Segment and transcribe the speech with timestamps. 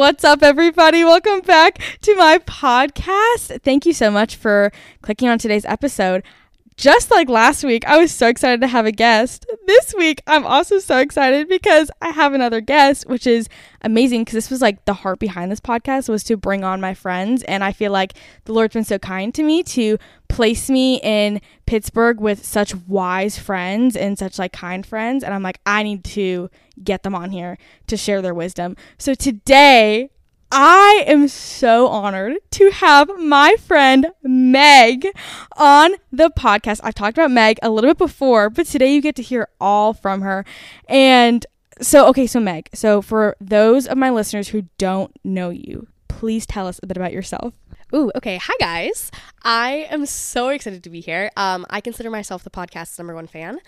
[0.00, 1.04] What's up, everybody?
[1.04, 3.60] Welcome back to my podcast.
[3.60, 4.72] Thank you so much for
[5.02, 6.22] clicking on today's episode.
[6.74, 9.44] Just like last week, I was so excited to have a guest.
[9.66, 13.50] This week, I'm also so excited because I have another guest, which is
[13.82, 16.94] amazing because this was like the heart behind this podcast was to bring on my
[16.94, 17.42] friends.
[17.42, 18.14] And I feel like
[18.46, 19.98] the Lord's been so kind to me to
[20.30, 25.22] place me in Pittsburgh with such wise friends and such like kind friends.
[25.22, 26.48] And I'm like, I need to
[26.82, 28.76] get them on here to share their wisdom.
[28.98, 30.10] So today,
[30.52, 35.06] I am so honored to have my friend Meg
[35.56, 36.80] on the podcast.
[36.82, 39.94] I've talked about Meg a little bit before, but today you get to hear all
[39.94, 40.44] from her.
[40.88, 41.46] And
[41.80, 46.46] so, okay, so Meg, so for those of my listeners who don't know you, please
[46.46, 47.54] tell us a bit about yourself.
[47.92, 48.38] Ooh, okay.
[48.40, 49.10] Hi, guys.
[49.42, 51.30] I am so excited to be here.
[51.36, 53.58] Um, I consider myself the podcast's number one fan.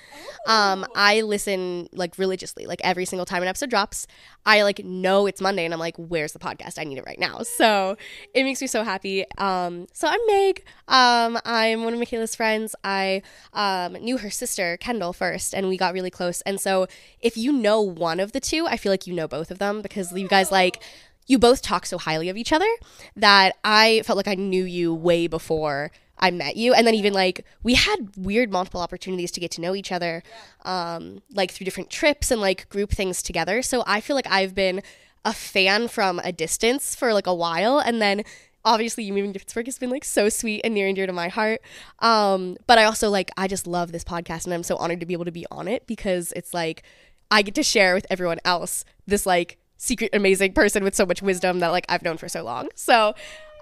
[0.47, 4.07] Um, I listen like religiously, like every single time an episode drops.
[4.47, 6.79] I like know it's Monday, and I'm like, "Where's the podcast?
[6.79, 7.97] I need it right now." So
[8.33, 9.25] it makes me so happy.
[9.39, 10.65] Um, so I'm Meg.
[10.89, 12.77] Um, I'm one of Mikayla's friends.
[12.85, 13.23] I
[13.55, 16.43] um, knew her sister Kendall first, and we got really close.
[16.43, 16.87] And so
[17.21, 19.83] if you know one of the two, I feel like you know both of them
[19.83, 20.81] because you guys like
[21.27, 22.69] you both talk so highly of each other
[23.17, 26.73] that I felt like I knew you way before I met you.
[26.73, 30.23] And then even like we had weird multiple opportunities to get to know each other,
[30.65, 33.61] um, like through different trips and like group things together.
[33.63, 34.83] So I feel like I've been
[35.25, 37.79] a fan from a distance for like a while.
[37.79, 38.23] And then
[38.65, 41.13] obviously you moving to Pittsburgh has been like so sweet and near and dear to
[41.13, 41.61] my heart.
[41.99, 45.07] Um, but I also like I just love this podcast and I'm so honored to
[45.07, 46.83] be able to be on it because it's like
[47.31, 51.21] I get to share with everyone else this like secret amazing person with so much
[51.23, 52.69] wisdom that like I've known for so long.
[52.77, 53.15] So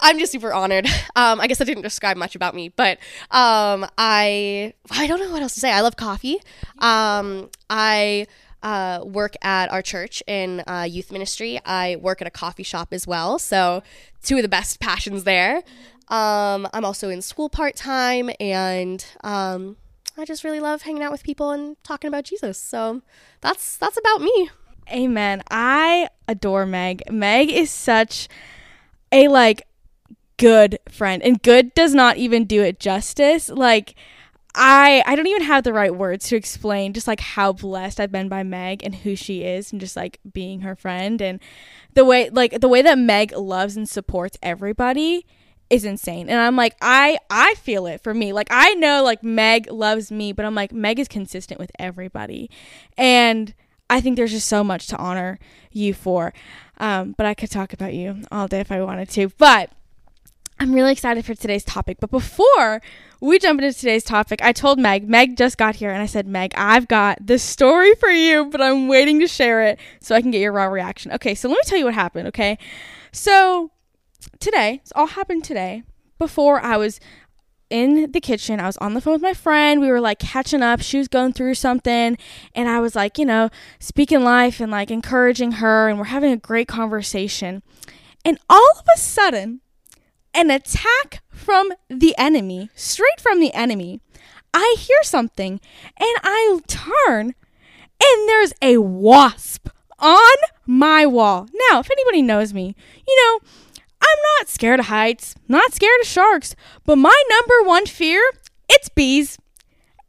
[0.02, 0.86] I'm just super honored.
[1.16, 2.96] Um, I guess I didn't describe much about me, but
[3.30, 5.70] um, I I don't know what else to say.
[5.70, 6.40] I love coffee.
[6.78, 8.26] Um, I
[8.62, 11.60] uh, work at our church in uh, youth ministry.
[11.66, 13.38] I work at a coffee shop as well.
[13.38, 13.82] So
[14.22, 15.56] two of the best passions there.
[16.08, 19.76] Um, I'm also in school part time, and um,
[20.16, 22.56] I just really love hanging out with people and talking about Jesus.
[22.56, 23.02] So
[23.40, 24.50] that's that's about me.
[24.92, 25.42] Amen.
[25.50, 27.02] I adore Meg.
[27.10, 28.28] Meg is such
[29.12, 29.66] a like
[30.36, 33.48] good friend and good does not even do it justice.
[33.50, 33.94] Like
[34.54, 38.10] I I don't even have the right words to explain just like how blessed I've
[38.10, 41.40] been by Meg and who she is and just like being her friend and
[41.94, 45.26] the way like the way that Meg loves and supports everybody
[45.68, 46.28] is insane.
[46.28, 48.32] And I'm like I I feel it for me.
[48.32, 52.50] Like I know like Meg loves me, but I'm like Meg is consistent with everybody.
[52.96, 53.54] And
[53.90, 55.38] I think there's just so much to honor
[55.72, 56.32] you for.
[56.78, 59.28] Um, but I could talk about you all day if I wanted to.
[59.36, 59.70] But
[60.60, 61.98] I'm really excited for today's topic.
[62.00, 62.80] But before
[63.20, 66.26] we jump into today's topic, I told Meg, Meg just got here, and I said,
[66.26, 70.22] Meg, I've got the story for you, but I'm waiting to share it so I
[70.22, 71.12] can get your raw reaction.
[71.12, 72.58] Okay, so let me tell you what happened, okay?
[73.10, 73.70] So
[74.38, 75.82] today, it's all happened today.
[76.18, 77.00] Before I was
[77.70, 78.60] in the kitchen.
[78.60, 79.80] I was on the phone with my friend.
[79.80, 80.82] We were like catching up.
[80.82, 82.18] She was going through something.
[82.54, 83.48] And I was like, you know,
[83.78, 85.88] speaking life and like encouraging her.
[85.88, 87.62] And we're having a great conversation.
[88.24, 89.60] And all of a sudden,
[90.34, 94.00] an attack from the enemy, straight from the enemy.
[94.52, 95.60] I hear something
[95.96, 97.34] and I turn
[98.02, 101.46] and there's a wasp on my wall.
[101.70, 102.74] Now, if anybody knows me,
[103.06, 103.48] you know,
[104.00, 108.22] I'm not scared of heights, not scared of sharks, but my number one fear,
[108.68, 109.38] it's bees.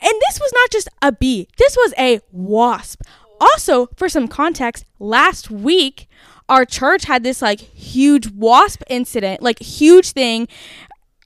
[0.01, 3.01] And this was not just a bee, this was a wasp.
[3.39, 6.07] Also, for some context, last week
[6.51, 10.49] our church had this like huge wasp incident, like huge thing.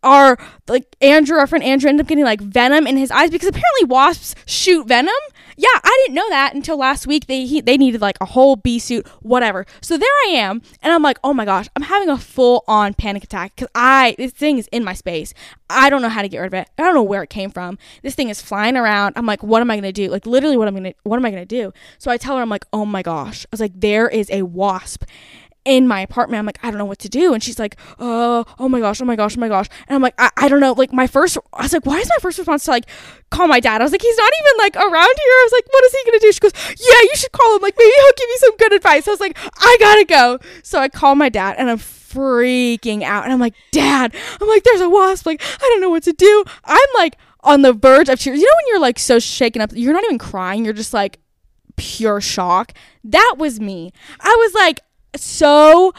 [0.06, 3.50] Our like Andrew, our friend Andrew, ended up getting like venom in his eyes because
[3.50, 5.14] apparently wasps shoot venom
[5.58, 7.28] yeah, I didn't know that until last week.
[7.28, 9.66] They he, they needed like a whole bee suit, whatever.
[9.82, 12.94] So there I am, and I'm like, oh my gosh, I'm having a full on
[12.94, 15.34] panic attack because I this thing is in my space.
[15.70, 16.70] I don't know how to get rid of it.
[16.78, 17.78] I don't know where it came from.
[18.04, 19.14] This thing is flying around.
[19.16, 20.10] I'm like, what am I gonna do?
[20.10, 21.72] Like literally, what I'm gonna what am I gonna do?
[22.00, 23.46] So I tell her, I'm like, oh my gosh.
[23.46, 25.06] I was like, there is a wasp
[25.66, 26.40] in my apartment.
[26.40, 27.34] I'm like, I don't know what to do.
[27.34, 29.68] And she's like, oh, oh my gosh, oh my gosh, oh my gosh.
[29.88, 30.74] And I'm like, I, I don't know.
[30.74, 32.86] Like my first, I was like, why is my first response to like
[33.32, 33.82] call my dad?
[33.82, 35.34] I was like, he's not even like around here.
[35.34, 36.32] I was like, what is he gonna do?
[36.32, 37.62] She goes, yeah, you should call him.
[37.64, 39.08] Like maybe he'll give you some good advice.
[39.08, 40.40] I was like, I gotta go.
[40.64, 43.24] So I call my dad and I'm freaking out.
[43.24, 45.26] And I'm like, dad, I'm like, there's a wasp.
[45.26, 46.44] Like I don't know what to do.
[46.64, 48.40] I'm like on the verge of tears.
[48.40, 50.64] You know when you're like so shaken up, you're not even crying.
[50.64, 51.20] You're just like
[51.76, 52.74] pure shock.
[53.04, 53.92] That was me.
[54.20, 54.80] I was like,
[55.24, 55.94] so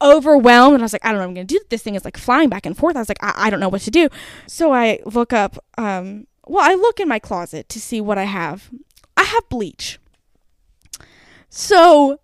[0.00, 1.60] overwhelmed and I was like, I don't know I'm gonna do.
[1.70, 2.96] This thing is like flying back and forth.
[2.96, 4.08] I was like, I, I don't know what to do.
[4.46, 8.24] So I look up um well, I look in my closet to see what I
[8.24, 8.70] have.
[9.16, 9.98] I have bleach.
[11.50, 12.20] So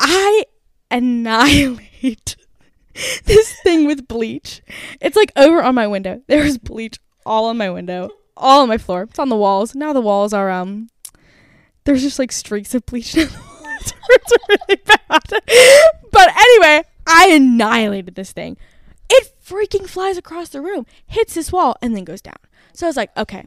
[0.00, 0.44] I
[0.90, 2.36] annihilate
[3.24, 4.62] this thing with bleach.
[5.00, 6.22] It's like over on my window.
[6.26, 9.02] There's bleach all on my window, all on my floor.
[9.02, 9.74] It's on the walls.
[9.74, 10.88] Now the walls are um
[11.84, 13.16] there's just like streaks of bleach.
[14.10, 15.42] it's really bad.
[16.10, 18.56] But anyway, I annihilated this thing.
[19.10, 22.36] It freaking flies across the room, hits this wall, and then goes down.
[22.72, 23.44] So I was like, okay,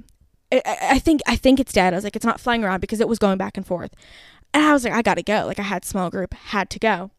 [0.52, 1.94] I, I think I think it's dead.
[1.94, 3.94] I was like, it's not flying around because it was going back and forth.
[4.54, 5.46] And I was like, I gotta go.
[5.46, 7.12] Like I had small group, had to go.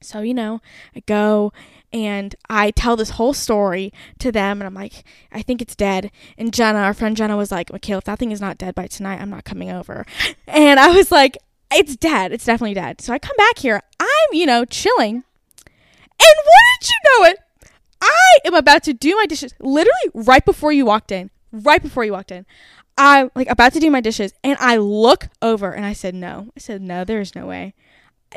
[0.00, 0.60] So, you know,
[0.94, 1.52] I go
[1.92, 6.10] and I tell this whole story to them and I'm like, I think it's dead.
[6.36, 8.86] And Jenna, our friend Jenna was like, Mikayla, if that thing is not dead by
[8.86, 10.04] tonight, I'm not coming over.
[10.46, 11.38] And I was like,
[11.74, 12.32] it's dead.
[12.32, 13.00] It's definitely dead.
[13.00, 13.82] So I come back here.
[14.00, 15.16] I'm, you know, chilling.
[15.16, 17.38] And wouldn't you know it?
[18.00, 21.30] I am about to do my dishes literally right before you walked in.
[21.52, 22.46] Right before you walked in.
[22.96, 26.52] I'm like about to do my dishes and I look over and I said, no.
[26.56, 27.74] I said, no, there's no way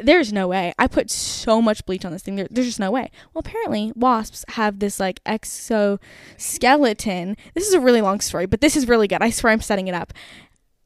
[0.04, 0.74] there's no way.
[0.78, 2.36] I put so much bleach on this thing.
[2.36, 3.12] There, there's just no way.
[3.34, 7.38] Well, apparently, wasps have this like exoskeleton.
[7.54, 9.22] This is a really long story, but this is really good.
[9.22, 10.14] I swear I'm setting it up.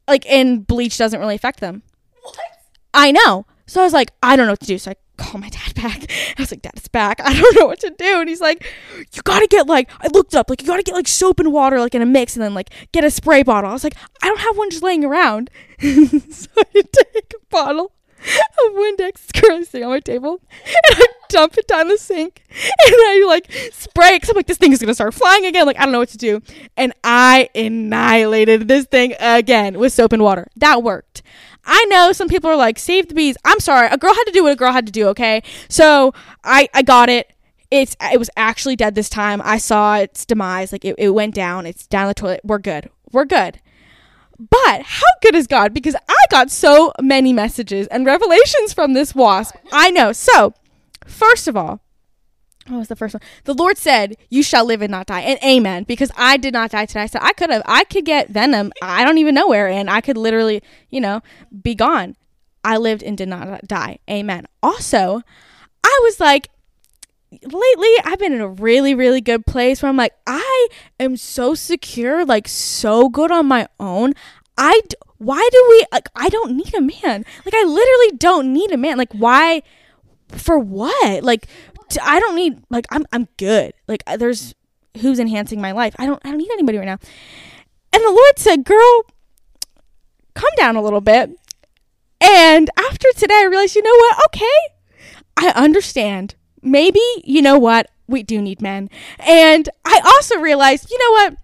[0.08, 1.82] Like, and bleach doesn't really affect them.
[2.94, 3.46] I know.
[3.66, 4.78] So I was like, I don't know what to do.
[4.78, 6.10] So I call my dad back.
[6.38, 7.20] I was like, Dad, it's back.
[7.20, 8.20] I don't know what to do.
[8.20, 8.66] And he's like,
[9.12, 11.80] You gotta get like, I looked up, like, you gotta get like soap and water,
[11.80, 13.70] like in a mix, and then like get a spray bottle.
[13.70, 15.50] I was like, I don't have one just laying around.
[15.80, 17.92] so I take a bottle
[18.22, 23.24] of Windex sitting on my table, and I dump it down the sink, and I
[23.26, 25.66] like spray because I'm like, this thing is gonna start flying again.
[25.66, 26.40] Like I don't know what to do,
[26.76, 30.48] and I annihilated this thing again with soap and water.
[30.56, 31.22] That worked.
[31.64, 33.36] I know some people are like, save the bees.
[33.44, 35.08] I'm sorry, a girl had to do what a girl had to do.
[35.08, 36.12] Okay, so
[36.44, 37.32] I I got it.
[37.70, 39.40] It's it was actually dead this time.
[39.44, 40.72] I saw its demise.
[40.72, 41.66] Like it, it went down.
[41.66, 42.40] It's down the toilet.
[42.44, 42.90] We're good.
[43.12, 43.60] We're good.
[44.50, 45.72] But how good is God?
[45.72, 49.54] Because I got so many messages and revelations from this wasp.
[49.70, 50.12] I know.
[50.12, 50.54] So,
[51.06, 51.80] first of all,
[52.68, 53.22] what was the first one?
[53.44, 55.20] The Lord said, You shall live and not die.
[55.20, 55.84] And amen.
[55.84, 57.06] Because I did not die today.
[57.06, 58.72] Said, I could have, I could get venom.
[58.80, 59.68] I don't even know where.
[59.68, 61.22] And I could literally, you know,
[61.62, 62.16] be gone.
[62.64, 63.98] I lived and did not die.
[64.08, 64.46] Amen.
[64.62, 65.22] Also,
[65.82, 66.48] I was like,
[67.30, 70.68] lately I've been in a really, really good place where I'm like, I
[71.00, 74.12] am so secure, like so good on my own.
[74.56, 77.24] I, d- why do we, like, I don't need a man.
[77.44, 78.98] Like, I literally don't need a man.
[78.98, 79.62] Like, why,
[80.28, 81.24] for what?
[81.24, 81.46] Like,
[82.00, 83.72] I don't need, like, I'm, I'm good.
[83.88, 84.54] Like, there's
[85.00, 85.94] who's enhancing my life.
[85.98, 86.98] I don't, I don't need anybody right now.
[87.92, 89.04] And the Lord said, girl,
[90.34, 91.30] come down a little bit.
[92.20, 94.16] And after today, I realized, you know what?
[94.26, 94.46] Okay,
[95.36, 98.88] I understand maybe, you know what, we do need men.
[99.18, 101.36] And I also realized, you know what,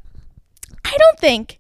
[0.85, 1.59] I don't think,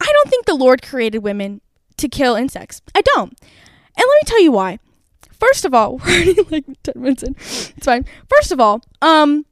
[0.00, 1.60] I don't think the Lord created women
[1.98, 2.80] to kill insects.
[2.94, 3.32] I don't.
[3.40, 4.78] And let me tell you why.
[5.38, 7.34] First of all, we're already like 10 minutes in.
[7.36, 8.04] It's fine.
[8.28, 9.46] First of all, um,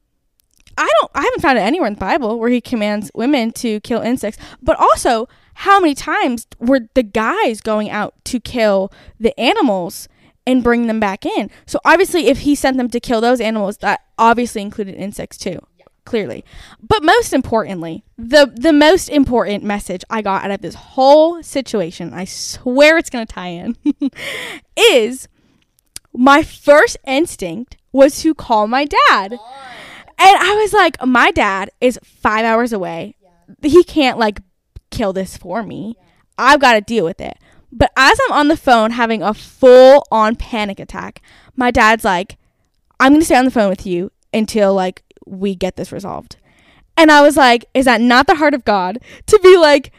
[0.77, 3.79] I don't I haven't found it anywhere in the Bible where he commands women to
[3.81, 4.39] kill insects.
[4.61, 10.07] But also, how many times were the guys going out to kill the animals
[10.45, 11.49] and bring them back in.
[11.65, 15.59] So obviously, if he sent them to kill those animals, that obviously included insects too.
[16.05, 16.43] Clearly,
[16.85, 22.13] but most importantly, the the most important message I got out of this whole situation,
[22.13, 23.77] I swear it's gonna tie in,
[24.77, 25.29] is
[26.13, 29.33] my first instinct was to call my dad.
[29.33, 29.39] And
[30.19, 33.15] I was like, my dad is five hours away.
[33.61, 34.41] He can't like
[34.91, 35.97] kill this for me.
[36.37, 37.37] I've got to deal with it.
[37.71, 41.21] But as I'm on the phone having a full on panic attack,
[41.55, 42.37] my dad's like,
[42.99, 46.37] I'm going to stay on the phone with you until like we get this resolved.
[46.95, 49.91] And I was like, is that not the heart of God to be like,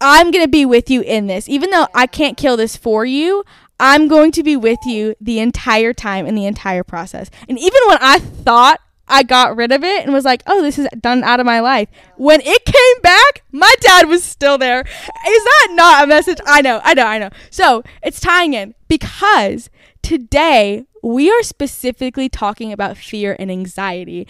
[0.00, 1.48] I'm going to be with you in this.
[1.48, 3.44] Even though I can't kill this for you,
[3.78, 7.30] I'm going to be with you the entire time in the entire process.
[7.48, 10.78] And even when I thought I got rid of it and was like, oh, this
[10.78, 11.88] is done out of my life.
[12.16, 14.80] When it came back, my dad was still there.
[14.80, 16.38] Is that not a message?
[16.46, 17.30] I know, I know, I know.
[17.50, 19.68] So it's tying in because
[20.02, 24.26] today we are specifically talking about fear and anxiety.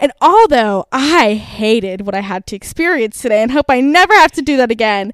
[0.00, 4.32] And although I hated what I had to experience today and hope I never have
[4.32, 5.12] to do that again,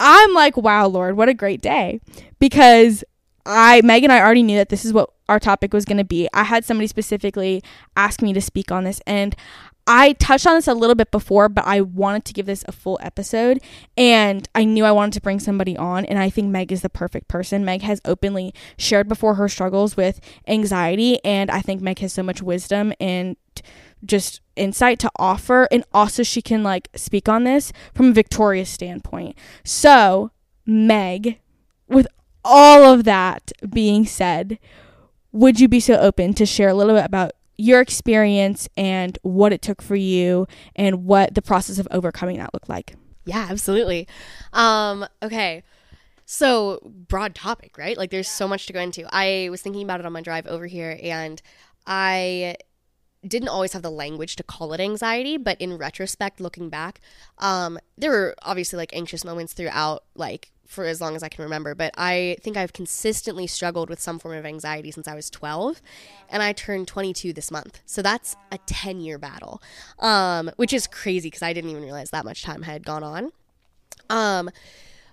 [0.00, 2.00] I'm like, wow, Lord, what a great day.
[2.38, 3.04] Because
[3.44, 6.28] I, Megan, I already knew that this is what our topic was going to be.
[6.34, 7.62] I had somebody specifically
[7.96, 9.34] ask me to speak on this, and
[9.86, 12.72] I touched on this a little bit before, but I wanted to give this a
[12.72, 13.60] full episode.
[13.96, 16.90] And I knew I wanted to bring somebody on, and I think Meg is the
[16.90, 17.64] perfect person.
[17.64, 22.22] Meg has openly shared before her struggles with anxiety, and I think Meg has so
[22.24, 23.36] much wisdom and
[24.04, 25.68] just insight to offer.
[25.70, 29.36] And also, she can like speak on this from a victorious standpoint.
[29.64, 30.30] So,
[30.64, 31.38] Meg,
[31.88, 32.06] with
[32.44, 34.58] all of that being said,
[35.32, 39.52] would you be so open to share a little bit about your experience and what
[39.52, 42.94] it took for you and what the process of overcoming that looked like?
[43.24, 44.06] Yeah, absolutely.
[44.52, 45.62] Um, okay.
[46.24, 47.96] So, broad topic, right?
[47.96, 49.06] Like, there's so much to go into.
[49.12, 51.40] I was thinking about it on my drive over here, and
[51.86, 52.56] I
[53.26, 57.00] didn't always have the language to call it anxiety, but in retrospect, looking back,
[57.38, 61.44] um, there were obviously like anxious moments throughout, like for as long as I can
[61.44, 61.74] remember.
[61.74, 65.80] But I think I've consistently struggled with some form of anxiety since I was 12,
[66.28, 67.80] and I turned 22 this month.
[67.86, 69.62] So that's a 10 year battle,
[69.98, 73.32] um, which is crazy because I didn't even realize that much time had gone on.
[74.10, 74.50] Um,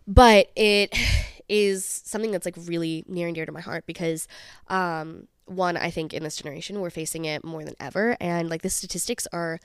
[0.08, 0.98] but it
[1.50, 4.28] is something that's like really near and dear to my heart because
[4.70, 8.62] um, one, I think in this generation we're facing it more than ever, and like
[8.62, 9.60] the statistics are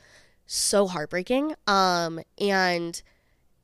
[0.46, 1.54] so heartbreaking.
[1.66, 3.00] Um, and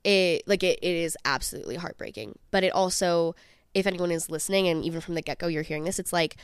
[0.04, 2.38] it like it, it is absolutely heartbreaking.
[2.50, 3.34] But it also,
[3.74, 6.36] if anyone is listening, and even from the get go you're hearing this, it's like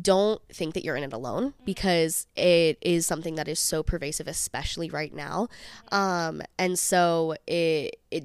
[0.00, 4.28] don't think that you're in it alone because it is something that is so pervasive,
[4.28, 5.48] especially right now.
[5.90, 8.24] Um, and so it it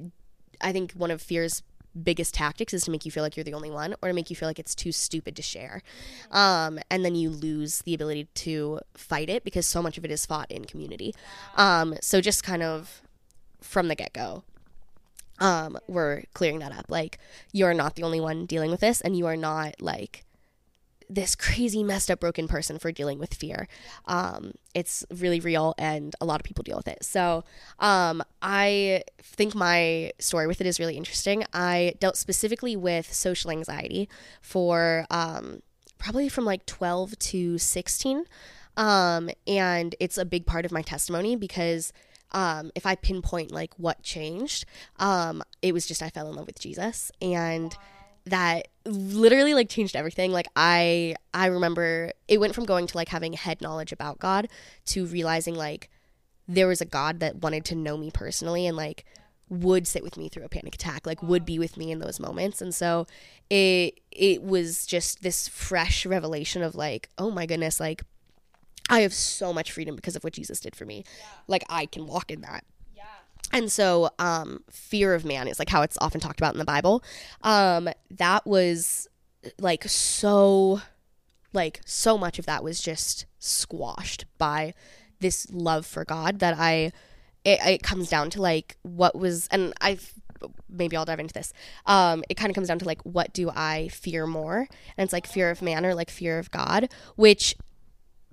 [0.60, 1.62] I think one of fear's
[2.02, 4.30] biggest tactics is to make you feel like you're the only one or to make
[4.30, 5.82] you feel like it's too stupid to share.
[6.30, 10.10] Um, and then you lose the ability to fight it because so much of it
[10.10, 11.14] is fought in community.
[11.56, 13.02] Um, so just kind of
[13.60, 14.42] from the get go,
[15.40, 16.86] um, we're clearing that up.
[16.88, 17.18] Like,
[17.52, 20.24] you're not the only one dealing with this, and you are not like
[21.08, 23.68] this crazy messed up broken person for dealing with fear.
[24.06, 27.04] Um, it's really real and a lot of people deal with it.
[27.04, 27.44] So
[27.78, 31.44] um, i think my story with it is really interesting.
[31.52, 34.08] I dealt specifically with social anxiety
[34.40, 35.62] for um,
[35.98, 38.24] probably from like 12 to 16
[38.76, 41.92] um, and it's a big part of my testimony because
[42.32, 44.64] um, if I pinpoint like what changed,
[44.98, 47.12] um, it was just I fell in love with Jesus.
[47.22, 47.93] And wow
[48.26, 50.32] that literally like changed everything.
[50.32, 54.48] Like i i remember it went from going to like having head knowledge about god
[54.86, 55.90] to realizing like
[56.46, 59.04] there was a god that wanted to know me personally and like
[59.48, 62.18] would sit with me through a panic attack like would be with me in those
[62.18, 62.60] moments.
[62.62, 63.06] And so
[63.50, 68.02] it it was just this fresh revelation of like oh my goodness like
[68.88, 71.04] i have so much freedom because of what jesus did for me.
[71.18, 71.26] Yeah.
[71.46, 72.64] like i can walk in that
[73.52, 76.64] and so, um, fear of man is like how it's often talked about in the
[76.64, 77.02] Bible.
[77.42, 79.08] Um, that was
[79.58, 80.80] like so,
[81.52, 84.74] like so much of that was just squashed by
[85.20, 86.92] this love for God that I,
[87.44, 89.98] it, it comes down to like what was, and I,
[90.68, 91.52] maybe I'll dive into this.
[91.86, 95.12] Um, it kind of comes down to like what do I fear more, and it's
[95.12, 97.56] like fear of man or like fear of God, which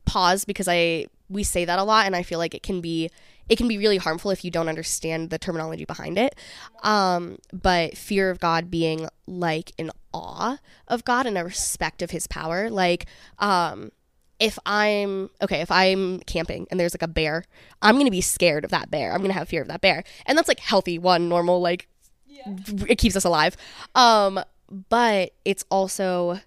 [0.06, 3.10] pause because I we say that a lot, and I feel like it can be
[3.52, 6.36] it can be really harmful if you don't understand the terminology behind it.
[6.84, 12.12] Um, but fear of God being like an awe of God and a respect of
[12.12, 12.70] his power.
[12.70, 13.08] Like,
[13.40, 13.92] um,
[14.40, 17.44] if I'm okay, if I'm camping and there's like a bear,
[17.82, 19.12] I'm gonna be scared of that bear.
[19.12, 20.06] I'm gonna have fear of that bear.
[20.26, 21.90] And that's like healthy, one, normal, like
[22.26, 22.56] yeah.
[22.88, 23.58] it keeps us alive.
[23.96, 24.40] Um,
[24.88, 26.40] but it's also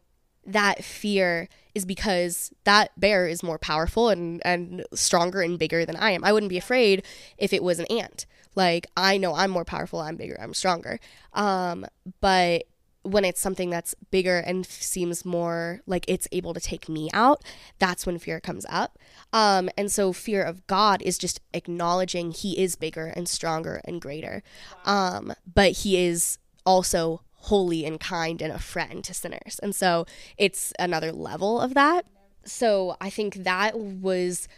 [0.47, 5.97] that fear is because that bear is more powerful and, and stronger and bigger than
[5.97, 6.25] I am.
[6.25, 7.05] I wouldn't be afraid
[7.39, 8.27] if it was an ant.
[8.55, 11.01] Like I know I'm more powerful, I'm bigger, I'm stronger.
[11.33, 11.87] Um,
[12.21, 12.65] but
[13.03, 17.43] when it's something that's bigger and seems more like it's able to take me out,
[17.79, 18.99] that's when fear comes up.
[19.33, 24.01] Um, and so fear of God is just acknowledging He is bigger and stronger and
[24.01, 24.43] greater.
[24.87, 29.61] Um, but He is also holy and kind and a friend to sinners.
[29.63, 30.07] And so
[30.39, 32.07] it's another level of that.
[32.45, 34.49] So I think that was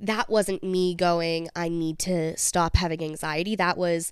[0.00, 3.54] that wasn't me going I need to stop having anxiety.
[3.54, 4.10] That was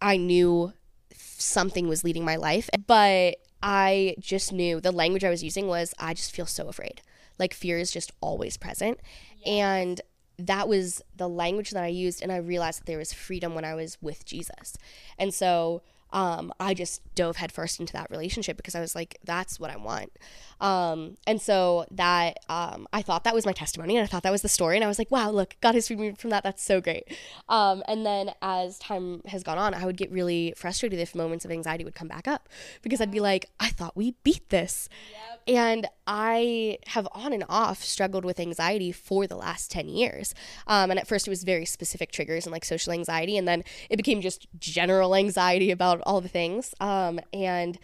[0.00, 0.72] I knew
[1.14, 5.92] something was leading my life, but I just knew the language I was using was
[5.98, 7.02] I just feel so afraid.
[7.38, 8.98] Like fear is just always present.
[9.38, 9.46] Yes.
[9.46, 10.00] And
[10.38, 13.64] that was the language that I used and I realized that there was freedom when
[13.64, 14.76] I was with Jesus.
[15.18, 19.58] And so um, I just dove headfirst into that relationship because I was like, that's
[19.58, 20.12] what I want.
[20.60, 24.32] Um, and so that um, I thought that was my testimony and I thought that
[24.32, 24.76] was the story.
[24.76, 26.44] And I was like, wow, look, God has freed me from that.
[26.44, 27.04] That's so great.
[27.48, 31.44] Um, and then as time has gone on, I would get really frustrated if moments
[31.44, 32.48] of anxiety would come back up
[32.82, 34.88] because I'd be like, I thought we beat this.
[35.12, 35.42] Yep.
[35.48, 40.34] And I have on and off struggled with anxiety for the last 10 years.
[40.66, 43.36] Um, and at first, it was very specific triggers and like social anxiety.
[43.36, 46.74] And then it became just general anxiety about all the things.
[46.80, 47.78] Um, and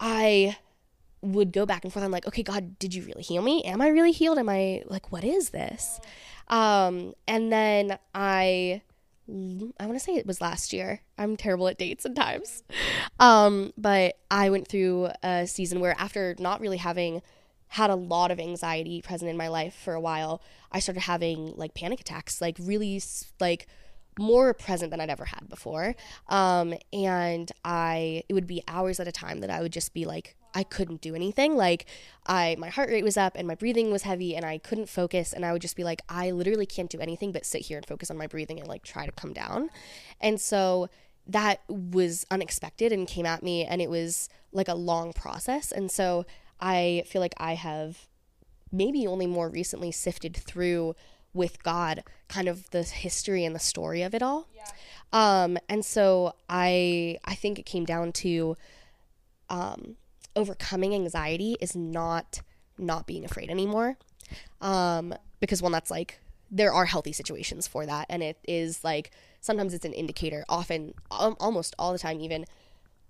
[0.00, 0.56] I
[1.22, 2.04] would go back and forth.
[2.04, 3.62] I'm like, okay, God, did you really heal me?
[3.64, 4.38] Am I really healed?
[4.38, 6.00] Am I like, what is this?
[6.48, 8.82] Um, and then I,
[9.28, 11.00] I want to say it was last year.
[11.18, 12.62] I'm terrible at dates and times.
[13.18, 17.22] Um, but I went through a season where after not really having
[17.68, 20.40] had a lot of anxiety present in my life for a while,
[20.70, 23.02] I started having like panic attacks, like really
[23.40, 23.66] like
[24.18, 25.94] more present than I'd ever had before.
[26.28, 30.04] Um, and I, it would be hours at a time that I would just be
[30.04, 31.54] like, I couldn't do anything.
[31.54, 31.84] Like
[32.26, 35.34] I, my heart rate was up and my breathing was heavy and I couldn't focus.
[35.34, 37.84] And I would just be like, I literally can't do anything but sit here and
[37.86, 39.68] focus on my breathing and like try to come down.
[40.20, 40.88] And so
[41.26, 45.72] that was unexpected and came at me and it was like a long process.
[45.72, 46.24] And so
[46.58, 48.08] I feel like I have
[48.72, 50.94] maybe only more recently sifted through
[51.36, 54.48] with God kind of the history and the story of it all.
[54.54, 54.64] Yeah.
[55.12, 58.56] Um, and so I I think it came down to
[59.48, 59.96] um,
[60.34, 62.40] overcoming anxiety is not
[62.78, 63.96] not being afraid anymore.
[64.60, 69.10] Um, because one that's like there are healthy situations for that and it is like
[69.40, 72.44] sometimes it's an indicator often almost all the time even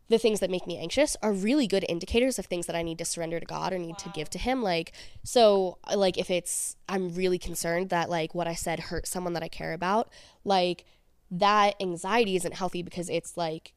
[0.09, 2.99] the things that make me anxious are really good indicators of things that I need
[2.99, 3.97] to surrender to God or need wow.
[3.99, 4.93] to give to him like
[5.25, 9.43] so like if it's I'm really concerned that like what I said hurt someone that
[9.43, 10.11] I care about
[10.45, 10.85] like
[11.31, 13.73] that anxiety isn't healthy because it's like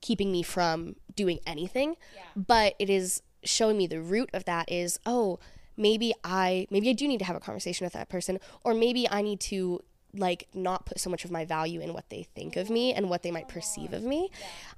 [0.00, 2.22] keeping me from doing anything yeah.
[2.34, 5.38] but it is showing me the root of that is oh
[5.76, 9.08] maybe I maybe I do need to have a conversation with that person or maybe
[9.08, 9.82] I need to
[10.18, 13.08] like not put so much of my value in what they think of me and
[13.08, 14.30] what they might perceive of me.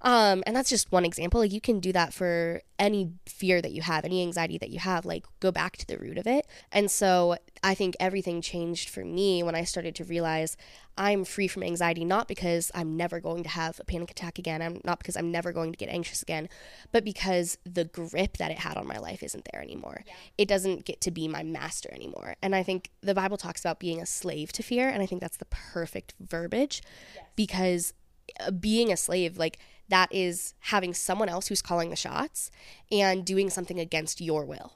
[0.03, 1.41] Um, and that's just one example.
[1.41, 4.79] Like you can do that for any fear that you have, any anxiety that you
[4.79, 6.47] have, like go back to the root of it.
[6.71, 10.57] And so I think everything changed for me when I started to realize
[10.97, 14.63] I'm free from anxiety, not because I'm never going to have a panic attack again,
[14.63, 16.49] I'm not because I'm never going to get anxious again,
[16.93, 20.03] but because the grip that it had on my life isn't there anymore.
[20.07, 20.13] Yeah.
[20.39, 22.37] It doesn't get to be my master anymore.
[22.43, 25.21] And I think the Bible talks about being a slave to fear, and I think
[25.21, 26.83] that's the perfect verbiage
[27.15, 27.25] yes.
[27.37, 27.95] because
[28.41, 32.51] uh, being a slave, like, that is having someone else who's calling the shots
[32.93, 34.75] and doing something against your will.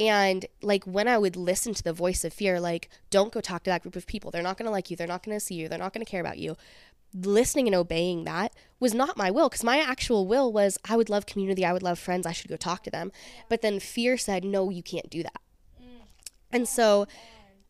[0.00, 3.62] And like when I would listen to the voice of fear, like, don't go talk
[3.64, 4.30] to that group of people.
[4.30, 4.96] They're not going to like you.
[4.96, 5.68] They're not going to see you.
[5.68, 6.56] They're not going to care about you.
[7.14, 11.10] Listening and obeying that was not my will because my actual will was I would
[11.10, 11.64] love community.
[11.64, 12.26] I would love friends.
[12.26, 13.12] I should go talk to them.
[13.50, 15.40] But then fear said, no, you can't do that.
[15.80, 16.06] Mm.
[16.50, 17.06] And so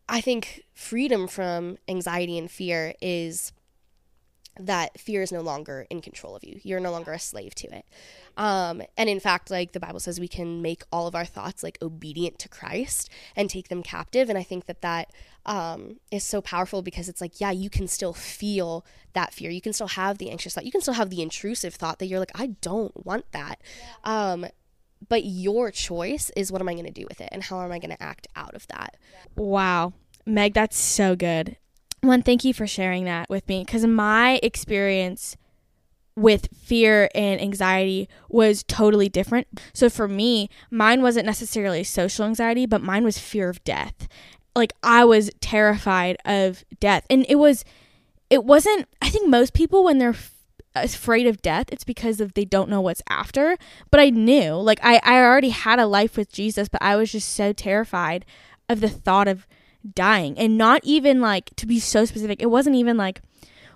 [0.07, 3.51] I think freedom from anxiety and fear is
[4.59, 6.59] that fear is no longer in control of you.
[6.63, 7.85] You're no longer a slave to it.
[8.37, 11.63] Um, and in fact, like the Bible says, we can make all of our thoughts
[11.63, 14.29] like obedient to Christ and take them captive.
[14.29, 15.11] And I think that that
[15.45, 19.51] um, is so powerful because it's like, yeah, you can still feel that fear.
[19.51, 20.65] You can still have the anxious thought.
[20.65, 23.61] You can still have the intrusive thought that you're like, I don't want that.
[24.03, 24.45] Um,
[25.09, 27.71] but your choice is what am I going to do with it and how am
[27.71, 28.97] I going to act out of that?
[29.35, 29.93] Wow.
[30.25, 31.57] Meg, that's so good.
[32.03, 35.37] One, thank you for sharing that with me because my experience
[36.17, 39.47] with fear and anxiety was totally different.
[39.73, 44.09] So for me, mine wasn't necessarily social anxiety, but mine was fear of death.
[44.53, 47.05] Like I was terrified of death.
[47.09, 47.63] And it was
[48.29, 50.15] it wasn't I think most people when they're
[50.75, 53.55] afraid of death, it's because of they don't know what's after,
[53.89, 54.55] but I knew.
[54.55, 58.25] Like I I already had a life with Jesus, but I was just so terrified
[58.67, 59.47] of the thought of
[59.93, 62.41] dying and not even like to be so specific.
[62.41, 63.21] It wasn't even like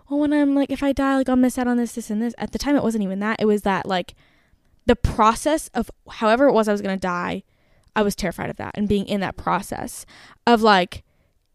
[0.09, 2.21] well, when I'm like, if I die, like I'll miss out on this, this, and
[2.21, 2.33] this.
[2.37, 3.41] At the time, it wasn't even that.
[3.41, 4.15] It was that like
[4.85, 7.43] the process of however it was I was gonna die.
[7.95, 10.05] I was terrified of that and being in that process
[10.45, 11.03] of like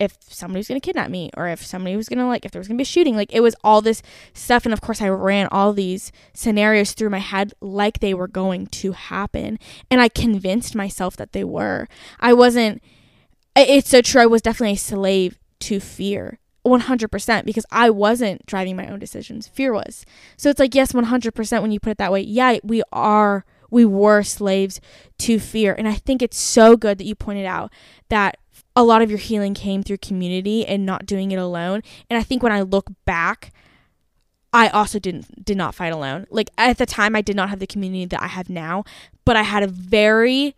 [0.00, 2.68] if somebody was gonna kidnap me or if somebody was gonna like if there was
[2.68, 3.16] gonna be a shooting.
[3.16, 4.02] Like it was all this
[4.34, 8.28] stuff, and of course I ran all these scenarios through my head like they were
[8.28, 9.58] going to happen,
[9.90, 11.88] and I convinced myself that they were.
[12.20, 12.82] I wasn't.
[13.54, 14.22] It's so true.
[14.22, 19.48] I was definitely a slave to fear 100% because I wasn't driving my own decisions.
[19.48, 20.06] Fear was.
[20.36, 22.20] So it's like, yes, 100% when you put it that way.
[22.20, 24.80] Yeah, we are, we were slaves
[25.18, 25.74] to fear.
[25.74, 27.72] And I think it's so good that you pointed out
[28.08, 28.38] that
[28.74, 31.82] a lot of your healing came through community and not doing it alone.
[32.08, 33.52] And I think when I look back,
[34.52, 36.26] I also didn't did not fight alone.
[36.30, 38.84] Like at the time I did not have the community that I have now,
[39.24, 40.54] but I had a very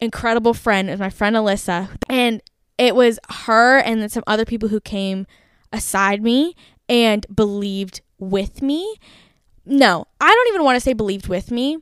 [0.00, 2.42] incredible friend, as my friend Alyssa, and
[2.78, 5.26] it was her and then some other people who came
[5.72, 6.54] aside me
[6.88, 8.96] and believed with me.
[9.64, 11.78] No, I don't even want to say believed with me.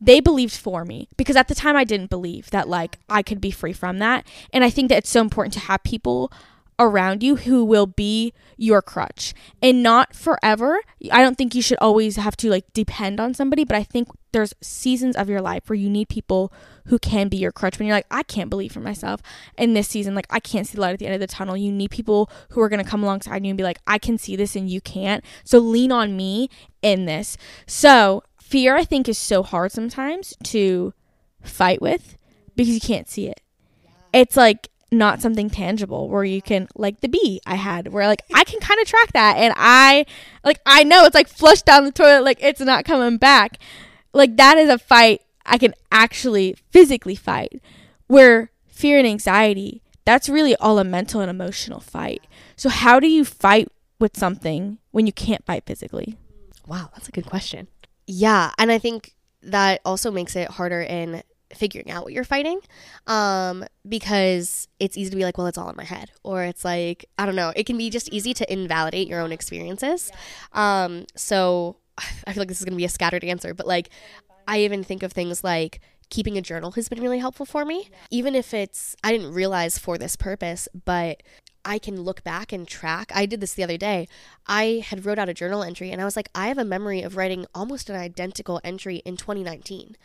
[0.00, 3.40] They believed for me because at the time I didn't believe that like I could
[3.40, 4.26] be free from that.
[4.52, 6.32] And I think that it's so important to have people
[6.78, 10.80] around you who will be your crutch and not forever.
[11.10, 14.08] I don't think you should always have to like depend on somebody, but I think
[14.32, 16.52] there's seasons of your life where you need people
[16.86, 19.20] who can be your crutch when you're like, I can't believe for myself
[19.56, 20.14] in this season.
[20.14, 21.56] Like, I can't see the light at the end of the tunnel.
[21.56, 24.18] You need people who are going to come alongside you and be like, I can
[24.18, 25.24] see this and you can't.
[25.44, 26.48] So lean on me
[26.82, 27.36] in this.
[27.66, 30.94] So, fear, I think, is so hard sometimes to
[31.42, 32.16] fight with
[32.54, 33.40] because you can't see it
[34.12, 38.22] it's like not something tangible where you can like the bee I had where like
[38.34, 40.06] I can kind of track that and I
[40.44, 43.58] like I know it's like flushed down the toilet like it's not coming back.
[44.12, 47.60] Like that is a fight I can actually physically fight.
[48.06, 52.26] Where fear and anxiety, that's really all a mental and emotional fight.
[52.56, 56.16] So how do you fight with something when you can't fight physically?
[56.66, 57.68] Wow, that's a good question.
[58.06, 61.22] Yeah, and I think that also makes it harder in
[61.54, 62.60] figuring out what you're fighting
[63.06, 66.64] um, because it's easy to be like well it's all in my head or it's
[66.64, 70.10] like i don't know it can be just easy to invalidate your own experiences.
[70.52, 71.76] Um, so
[72.26, 73.90] i feel like this is going to be a scattered answer but like
[74.46, 75.80] i even think of things like
[76.10, 77.90] keeping a journal has been really helpful for me.
[78.10, 81.22] Even if it's i didn't realize for this purpose but
[81.64, 83.12] I can look back and track.
[83.14, 84.08] I did this the other day.
[84.46, 87.02] I had wrote out a journal entry and I was like, I have a memory
[87.02, 89.96] of writing almost an identical entry in 2019.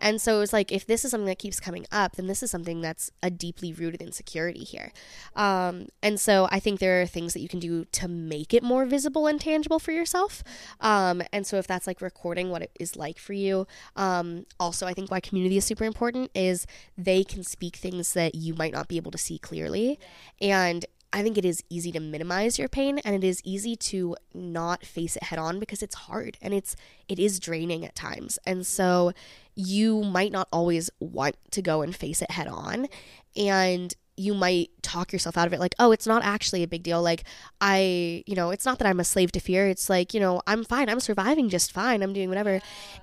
[0.00, 2.42] And so it was like, if this is something that keeps coming up, then this
[2.42, 4.92] is something that's a deeply rooted insecurity here.
[5.34, 8.62] Um, and so I think there are things that you can do to make it
[8.62, 10.44] more visible and tangible for yourself.
[10.80, 13.66] Um, and so if that's like recording what it is like for you,
[13.96, 16.66] um, also I think why community is super important is
[16.96, 19.98] they can speak things that you might not be able to see clearly.
[20.40, 24.14] And I think it is easy to minimize your pain and it is easy to
[24.34, 26.76] not face it head on because it's hard and it's
[27.08, 28.38] it is draining at times.
[28.46, 29.12] And so
[29.54, 32.88] you might not always want to go and face it head on
[33.36, 36.82] and you might talk yourself out of it like oh it's not actually a big
[36.82, 37.02] deal.
[37.02, 37.24] Like
[37.60, 39.66] i you know it's not that i'm a slave to fear.
[39.68, 40.90] It's like you know i'm fine.
[40.90, 42.02] I'm surviving just fine.
[42.02, 42.60] I'm doing whatever.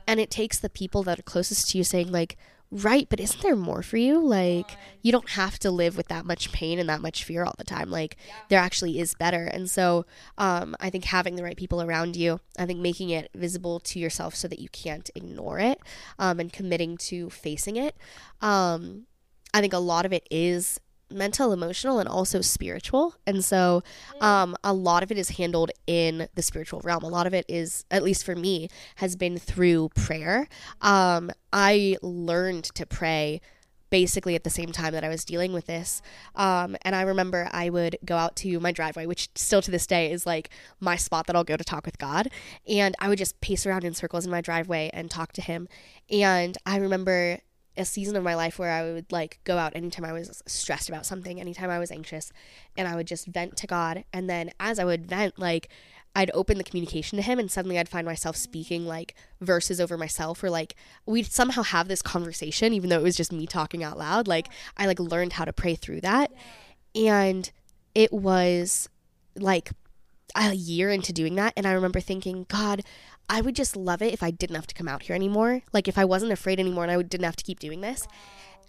[0.07, 2.37] And it takes the people that are closest to you saying like
[2.71, 4.19] right, but isn't there more for you?
[4.19, 7.55] Like, you don't have to live with that much pain and that much fear all
[7.57, 7.89] the time.
[7.89, 8.17] Like,
[8.49, 9.45] there actually is better.
[9.45, 10.05] And so,
[10.37, 13.99] um, I think having the right people around you, I think making it visible to
[13.99, 15.79] yourself so that you can't ignore it,
[16.19, 17.95] um, and committing to facing it.
[18.41, 19.05] Um,
[19.53, 23.15] I think a lot of it is mental, emotional, and also spiritual.
[23.25, 23.83] And so
[24.21, 27.03] um, a lot of it is handled in the spiritual realm.
[27.03, 30.47] A lot of it is, at least for me, has been through prayer.
[30.81, 33.41] Um, I learned to pray
[33.89, 36.01] basically at the same time that I was dealing with this.
[36.35, 39.87] Um, and I remember I would go out to my driveway, which still to this
[39.87, 42.29] day is like my spot that I'll go to talk with God.
[42.67, 45.67] And I would just pace around in circles in my driveway and talk to Him.
[46.09, 47.39] And I remember
[47.77, 50.89] a season of my life where I would like go out anytime I was stressed
[50.89, 52.31] about something, anytime I was anxious,
[52.77, 54.03] and I would just vent to God.
[54.13, 55.69] And then as I would vent, like
[56.15, 59.97] I'd open the communication to him and suddenly I'd find myself speaking like verses over
[59.97, 63.83] myself or like we'd somehow have this conversation even though it was just me talking
[63.83, 64.27] out loud.
[64.27, 66.31] Like I like learned how to pray through that.
[66.95, 67.51] And
[67.93, 68.87] it was
[69.35, 69.71] like
[70.35, 72.81] a year into doing that and I remember thinking, God,
[73.29, 75.61] I would just love it if I didn't have to come out here anymore.
[75.73, 78.07] Like if I wasn't afraid anymore and I didn't have to keep doing this.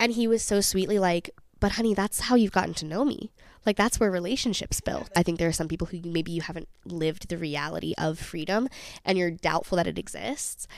[0.00, 3.32] And he was so sweetly like, but honey, that's how you've gotten to know me.
[3.64, 5.10] Like that's where relationships build.
[5.16, 8.68] I think there are some people who maybe you haven't lived the reality of freedom
[9.04, 10.68] and you're doubtful that it exists.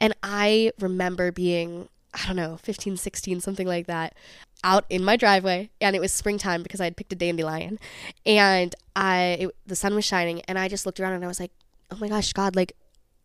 [0.00, 4.14] And I remember being, I don't know, 15, 16, something like that,
[4.64, 7.78] out in my driveway and it was springtime because I had picked a dandelion
[8.26, 11.38] and I it, the sun was shining and I just looked around and I was
[11.38, 11.52] like,
[11.90, 12.72] "Oh my gosh, God, like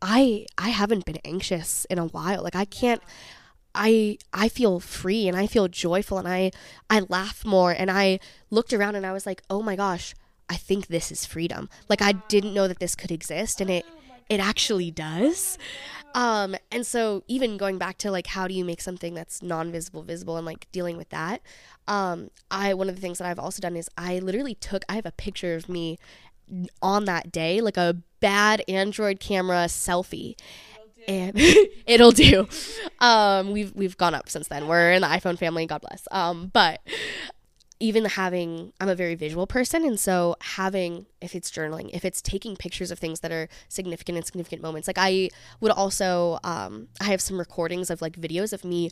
[0.02, 2.44] I I haven't been anxious in a while.
[2.44, 3.02] Like I can't
[3.74, 6.52] I I feel free and I feel joyful and I
[6.90, 8.20] I laugh more and I
[8.52, 10.14] looked around and I was like, "Oh my gosh,
[10.50, 13.86] I think this is freedom." Like I didn't know that this could exist and it
[14.34, 15.58] it actually does.
[16.16, 20.04] Um and so even going back to like how do you make something that's non-visible
[20.04, 21.42] visible and like dealing with that.
[21.88, 24.96] Um I one of the things that I've also done is I literally took I
[24.96, 25.98] have a picture of me
[26.82, 30.36] on that day, like a bad Android camera selfie.
[31.08, 31.34] And
[31.86, 32.48] it'll do.
[33.00, 34.68] Um, we've we've gone up since then.
[34.68, 35.66] We're in the iPhone family.
[35.66, 36.08] God bless.
[36.12, 36.80] Um, but
[37.84, 42.22] even having i'm a very visual person and so having if it's journaling if it's
[42.22, 46.88] taking pictures of things that are significant and significant moments like i would also um,
[47.02, 48.90] i have some recordings of like videos of me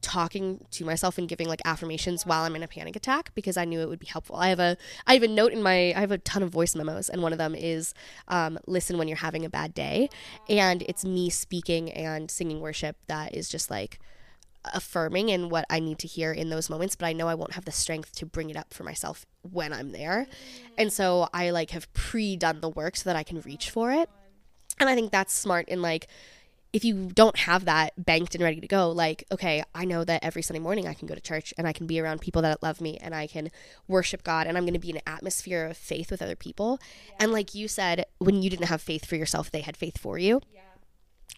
[0.00, 3.66] talking to myself and giving like affirmations while i'm in a panic attack because i
[3.66, 4.36] knew it would be helpful.
[4.36, 6.74] I have a i have a note in my i have a ton of voice
[6.74, 7.92] memos and one of them is
[8.28, 10.08] um, listen when you're having a bad day
[10.48, 13.98] and it's me speaking and singing worship that is just like
[14.72, 17.54] affirming and what I need to hear in those moments, but I know I won't
[17.54, 20.26] have the strength to bring it up for myself when I'm there.
[20.78, 24.08] And so I like have pre-done the work so that I can reach for it.
[24.78, 26.08] And I think that's smart in like
[26.72, 30.24] if you don't have that banked and ready to go, like, okay, I know that
[30.24, 32.62] every Sunday morning I can go to church and I can be around people that
[32.62, 33.50] love me and I can
[33.86, 36.80] worship God and I'm going to be in an atmosphere of faith with other people.
[37.08, 37.16] Yeah.
[37.20, 40.18] And like you said, when you didn't have faith for yourself, they had faith for
[40.18, 40.40] you.
[40.50, 40.62] Yeah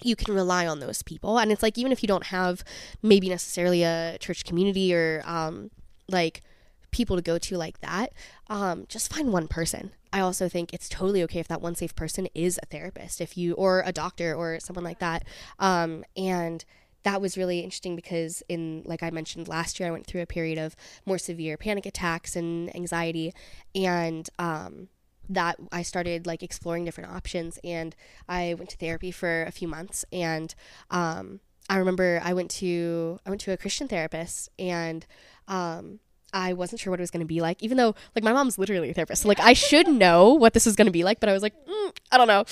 [0.03, 1.39] you can rely on those people.
[1.39, 2.65] And it's like, even if you don't have
[3.03, 5.71] maybe necessarily a church community or, um,
[6.09, 6.43] like
[6.91, 8.13] people to go to like that,
[8.49, 9.93] um, just find one person.
[10.13, 13.37] I also think it's totally okay if that one safe person is a therapist, if
[13.37, 15.25] you or a doctor or someone like that.
[15.59, 16.65] Um, and
[17.03, 20.27] that was really interesting because in like I mentioned last year, I went through a
[20.27, 23.33] period of more severe panic attacks and anxiety,
[23.75, 24.89] and um,
[25.29, 27.95] that I started like exploring different options, and
[28.29, 30.55] I went to therapy for a few months, and
[30.91, 35.07] um, I remember I went to I went to a Christian therapist, and
[35.49, 36.01] um,
[36.35, 38.59] I wasn't sure what it was going to be like, even though like my mom's
[38.59, 39.23] literally a therapist.
[39.23, 41.43] So, like I should know what this was going to be like, but I was
[41.43, 42.45] like, mm, I don't know.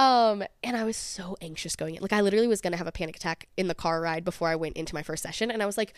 [0.00, 2.02] Um, and I was so anxious going in.
[2.02, 4.48] Like I literally was going to have a panic attack in the car ride before
[4.48, 5.50] I went into my first session.
[5.50, 5.94] And I was like,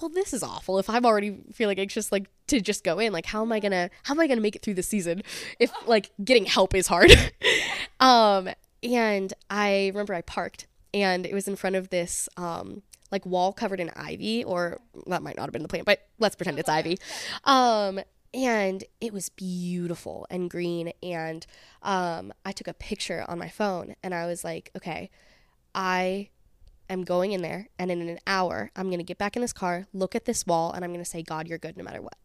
[0.00, 0.80] well, this is awful.
[0.80, 3.88] If I'm already feeling anxious, like to just go in, like how am I to,
[4.02, 5.22] how am I to make it through the season
[5.60, 7.12] if like getting help is hard?
[8.00, 8.48] um,
[8.82, 13.52] and I remember I parked and it was in front of this, um, like wall
[13.52, 16.68] covered in ivy, or that might not have been the plant, but let's pretend it's
[16.68, 16.98] ivy.
[17.44, 18.00] Um,
[18.32, 20.92] and it was beautiful and green.
[21.02, 21.44] And
[21.82, 25.10] um, I took a picture on my phone, and I was like, okay,
[25.74, 26.28] I
[26.88, 29.86] am going in there, and in an hour, I'm gonna get back in this car,
[29.92, 32.16] look at this wall, and I'm gonna say, God, you're good no matter what.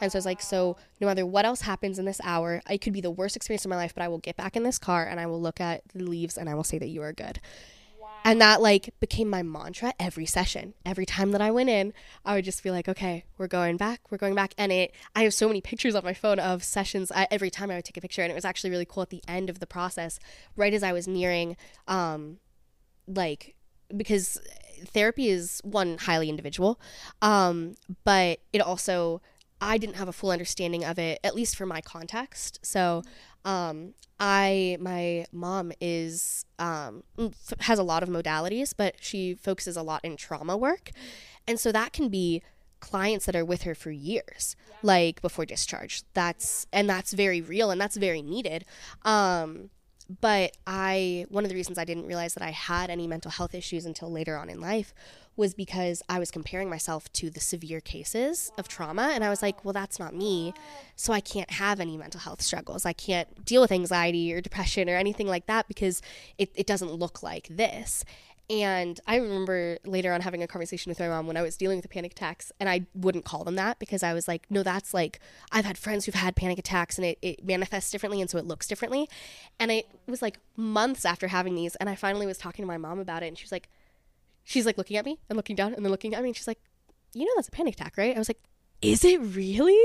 [0.00, 2.92] And so it's like, so no matter what else happens in this hour, it could
[2.92, 5.06] be the worst experience of my life, but I will get back in this car
[5.06, 7.40] and I will look at the leaves and I will say that you are good
[8.24, 10.74] and that like became my mantra every session.
[10.84, 11.92] Every time that i went in
[12.24, 14.54] i would just be like okay we're going back we're going back.
[14.58, 17.10] And it i have so many pictures on my phone of sessions.
[17.12, 19.10] I, every time i would take a picture and it was actually really cool at
[19.10, 20.18] the end of the process
[20.56, 21.56] right as i was nearing
[21.88, 22.38] um
[23.06, 23.54] like
[23.96, 24.40] because
[24.86, 26.80] therapy is one highly individual
[27.22, 29.20] um but it also
[29.60, 32.58] I didn't have a full understanding of it, at least for my context.
[32.62, 33.02] So,
[33.44, 39.76] um, I my mom is um, f- has a lot of modalities, but she focuses
[39.76, 40.90] a lot in trauma work,
[41.46, 42.42] and so that can be
[42.80, 44.74] clients that are with her for years, yeah.
[44.82, 46.02] like before discharge.
[46.14, 48.64] That's and that's very real and that's very needed.
[49.04, 49.70] Um,
[50.20, 53.54] but I one of the reasons I didn't realize that I had any mental health
[53.54, 54.92] issues until later on in life
[55.36, 59.10] was because I was comparing myself to the severe cases of trauma.
[59.14, 60.52] And I was like, well, that's not me.
[60.96, 62.84] So I can't have any mental health struggles.
[62.84, 66.02] I can't deal with anxiety or depression or anything like that because
[66.36, 68.04] it, it doesn't look like this.
[68.50, 71.78] And I remember later on having a conversation with my mom when I was dealing
[71.78, 74.64] with the panic attacks, and I wouldn't call them that because I was like, no,
[74.64, 75.20] that's like,
[75.52, 78.46] I've had friends who've had panic attacks and it, it manifests differently, and so it
[78.46, 79.08] looks differently.
[79.60, 82.76] And it was like months after having these, and I finally was talking to my
[82.76, 83.68] mom about it, and she was like,
[84.42, 86.48] she's like looking at me and looking down and then looking at me and she's
[86.48, 86.58] like,
[87.12, 88.16] you know, that's a panic attack, right?
[88.16, 88.40] I was like,
[88.82, 89.78] is it really?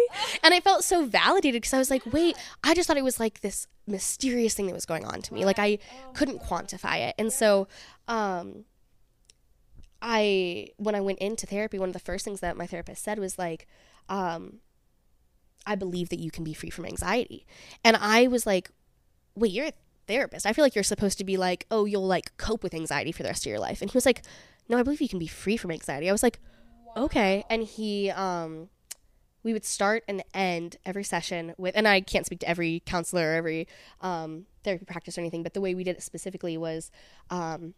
[0.43, 3.19] And I felt so validated because I was like, wait, I just thought it was
[3.19, 5.45] like this mysterious thing that was going on to me.
[5.45, 5.79] Like I
[6.13, 7.15] couldn't quantify it.
[7.17, 7.67] And so,
[8.07, 8.65] um,
[10.01, 13.17] I, when I went into therapy, one of the first things that my therapist said
[13.17, 13.67] was like,
[14.07, 14.59] um,
[15.65, 17.45] I believe that you can be free from anxiety.
[17.83, 18.69] And I was like,
[19.35, 19.73] wait, you're a
[20.07, 20.45] therapist.
[20.45, 23.23] I feel like you're supposed to be like, oh, you'll like cope with anxiety for
[23.23, 23.81] the rest of your life.
[23.81, 24.21] And he was like,
[24.69, 26.07] no, I believe you can be free from anxiety.
[26.07, 26.39] I was like,
[26.95, 27.43] okay.
[27.49, 28.69] And he, um,
[29.45, 33.29] we would start and end every session with, and I can't speak to every counselor
[33.29, 33.67] or every
[34.01, 36.89] um, therapy practice or anything, but the way we did it specifically was
[37.29, 37.75] um,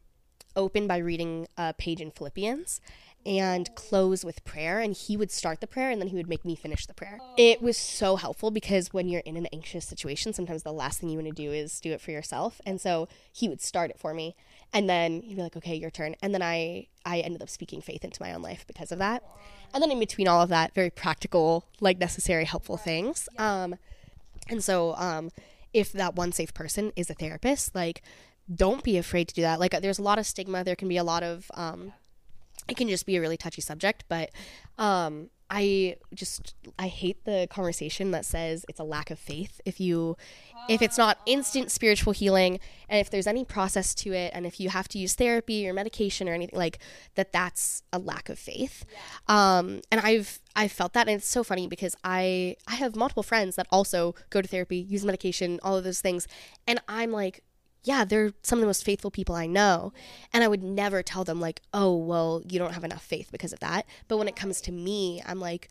[0.56, 2.80] open by reading a page in Philippians
[3.26, 4.80] and close with prayer.
[4.80, 7.20] And he would start the prayer and then he would make me finish the prayer.
[7.38, 11.10] It was so helpful because when you're in an anxious situation, sometimes the last thing
[11.10, 12.62] you want to do is do it for yourself.
[12.66, 14.38] And so he would start it for me.
[14.74, 16.16] And then he'd be like, okay, your turn.
[16.22, 19.24] And then I, I ended up speaking faith into my own life because of that.
[19.74, 23.30] And then in between all of that, very practical, like necessary, helpful things.
[23.38, 23.76] Um,
[24.50, 25.32] and so um,
[25.74, 28.02] if that one safe person is a therapist, like,
[28.54, 29.60] don't be afraid to do that.
[29.60, 30.64] Like, there's a lot of stigma.
[30.64, 31.94] There can be a lot of um,
[32.68, 34.32] it can just be a really touchy subject, but
[34.78, 39.80] um, I just I hate the conversation that says it's a lack of faith if
[39.80, 40.18] you
[40.68, 44.60] if it's not instant spiritual healing and if there's any process to it and if
[44.60, 46.80] you have to use therapy or medication or anything like
[47.16, 48.86] that that's a lack of faith.
[48.92, 49.58] Yeah.
[49.58, 53.24] Um, and I've I've felt that and it's so funny because I I have multiple
[53.24, 56.28] friends that also go to therapy, use medication, all of those things
[56.66, 57.44] and I'm like
[57.84, 59.94] yeah, they're some of the most faithful people I know.
[60.34, 63.54] And I would never tell them, like, oh, well, you don't have enough faith because
[63.54, 63.86] of that.
[64.08, 65.70] But when it comes to me, I'm like,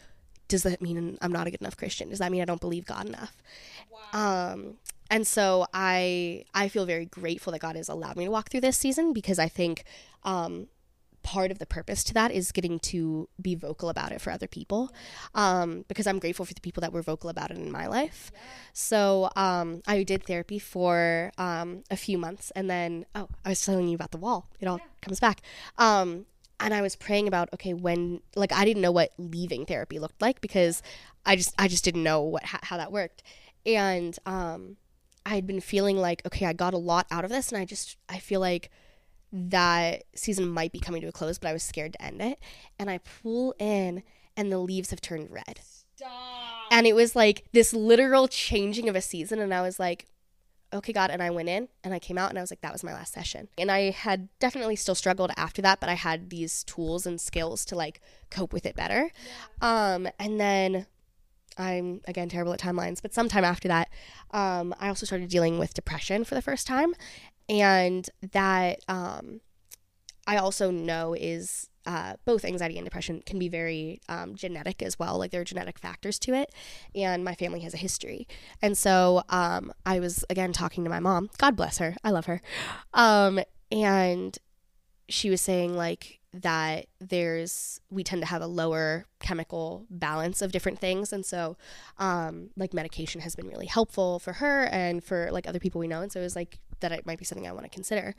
[0.49, 2.09] does that mean I'm not a good enough Christian?
[2.09, 3.37] Does that mean I don't believe God enough?
[3.91, 4.53] Wow.
[4.53, 4.75] Um,
[5.11, 8.63] and so I I feel very grateful that God has allowed me to walk through
[8.63, 9.85] this season because I think
[10.25, 10.69] um,
[11.27, 14.47] part of the purpose to that is getting to be vocal about it for other
[14.47, 14.93] people
[15.35, 18.31] um, because I'm grateful for the people that were vocal about it in my life.
[18.73, 23.65] So um, I did therapy for um, a few months and then, oh, I was
[23.65, 24.49] telling you about the wall.
[24.61, 25.43] It all comes back.
[25.79, 26.27] Um,
[26.61, 30.23] and I was praying about okay when like I didn't know what leaving therapy looked
[30.23, 30.81] like because
[31.27, 33.23] I just I just didn't know what how, how that worked
[33.67, 34.79] and um
[35.27, 37.67] I had been feeling like okay I got a lot out of this and I
[37.67, 38.71] just I feel like
[39.33, 42.39] that season might be coming to a close but I was scared to end it.
[42.79, 44.03] And I pull in
[44.37, 45.61] and the leaves have turned red.
[45.97, 46.13] Stop.
[46.71, 50.07] and it was like this literal changing of a season and I was like
[50.75, 52.73] okay god and i went in and i came out and i was like that
[52.73, 53.47] was my last session.
[53.57, 57.65] And i had definitely still struggled after that but i had these tools and skills
[57.67, 59.11] to like cope with it better.
[59.63, 59.93] Yeah.
[59.95, 60.87] um and then
[61.57, 63.89] i'm again terrible at timelines but sometime after that
[64.33, 66.93] um i also started dealing with depression for the first time
[67.49, 69.41] and that um
[70.27, 74.99] i also know is uh, both anxiety and depression can be very um, genetic as
[74.99, 75.19] well.
[75.19, 76.53] Like there are genetic factors to it,
[76.95, 78.27] and my family has a history.
[78.61, 81.31] And so um, I was again talking to my mom.
[81.39, 81.97] God bless her.
[82.03, 82.43] I love her.
[82.93, 84.37] Um, and
[85.09, 90.53] she was saying like that there's we tend to have a lower chemical balance of
[90.53, 91.57] different things and so
[91.99, 95.89] um, like medication has been really helpful for her and for like other people we
[95.89, 98.15] know and so it was like that it might be something I want to consider.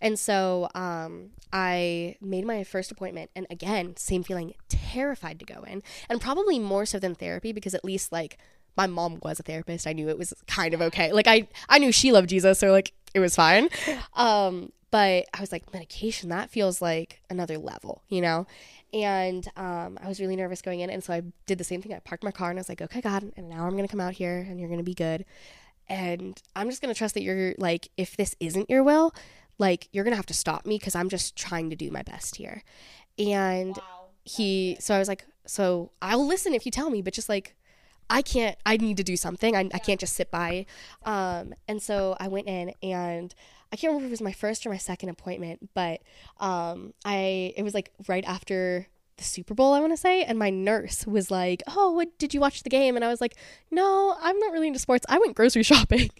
[0.00, 5.62] And so um, I made my first appointment, and again, same feeling, terrified to go
[5.62, 8.38] in, and probably more so than therapy because at least like
[8.76, 9.86] my mom was a therapist.
[9.86, 11.12] I knew it was kind of okay.
[11.12, 13.68] Like I I knew she loved Jesus, so like it was fine.
[14.14, 18.46] Um, but I was like medication that feels like another level, you know.
[18.92, 21.92] And um, I was really nervous going in, and so I did the same thing.
[21.92, 24.00] I parked my car and I was like, "Okay, God, and now I'm gonna come
[24.00, 25.24] out here, and you're gonna be good."
[25.88, 29.14] and I'm just going to trust that you're like if this isn't your will,
[29.58, 32.02] like you're going to have to stop me cuz I'm just trying to do my
[32.02, 32.62] best here.
[33.18, 37.12] And wow, he so I was like so I'll listen if you tell me, but
[37.12, 37.54] just like
[38.08, 39.56] I can't I need to do something.
[39.56, 39.68] I.
[39.72, 40.66] I can't just sit by.
[41.04, 43.34] Um and so I went in and
[43.72, 46.02] I can't remember if it was my first or my second appointment, but
[46.38, 50.38] um I it was like right after the Super Bowl, I want to say, and
[50.38, 53.36] my nurse was like, "Oh, what did you watch the game?" And I was like,
[53.70, 55.06] "No, I'm not really into sports.
[55.08, 56.10] I went grocery shopping."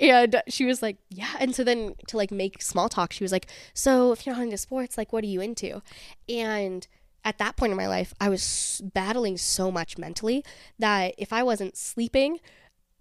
[0.00, 3.32] and she was like, "Yeah." And so then to like make small talk, she was
[3.32, 5.82] like, "So, if you're not into sports, like what are you into?"
[6.28, 6.86] And
[7.24, 10.44] at that point in my life, I was battling so much mentally
[10.78, 12.40] that if I wasn't sleeping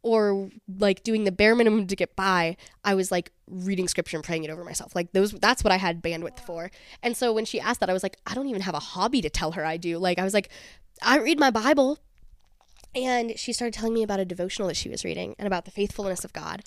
[0.02, 4.24] or like doing the bare minimum to get by, I was like reading scripture and
[4.24, 4.96] praying it over myself.
[4.96, 6.72] Like those that's what I had bandwidth for.
[7.04, 9.22] And so when she asked that, I was like, I don't even have a hobby
[9.22, 9.98] to tell her I do.
[9.98, 10.50] Like I was like,
[11.02, 12.00] I read my Bible.
[12.96, 15.72] And she started telling me about a devotional that she was reading and about the
[15.72, 16.64] faithfulness of God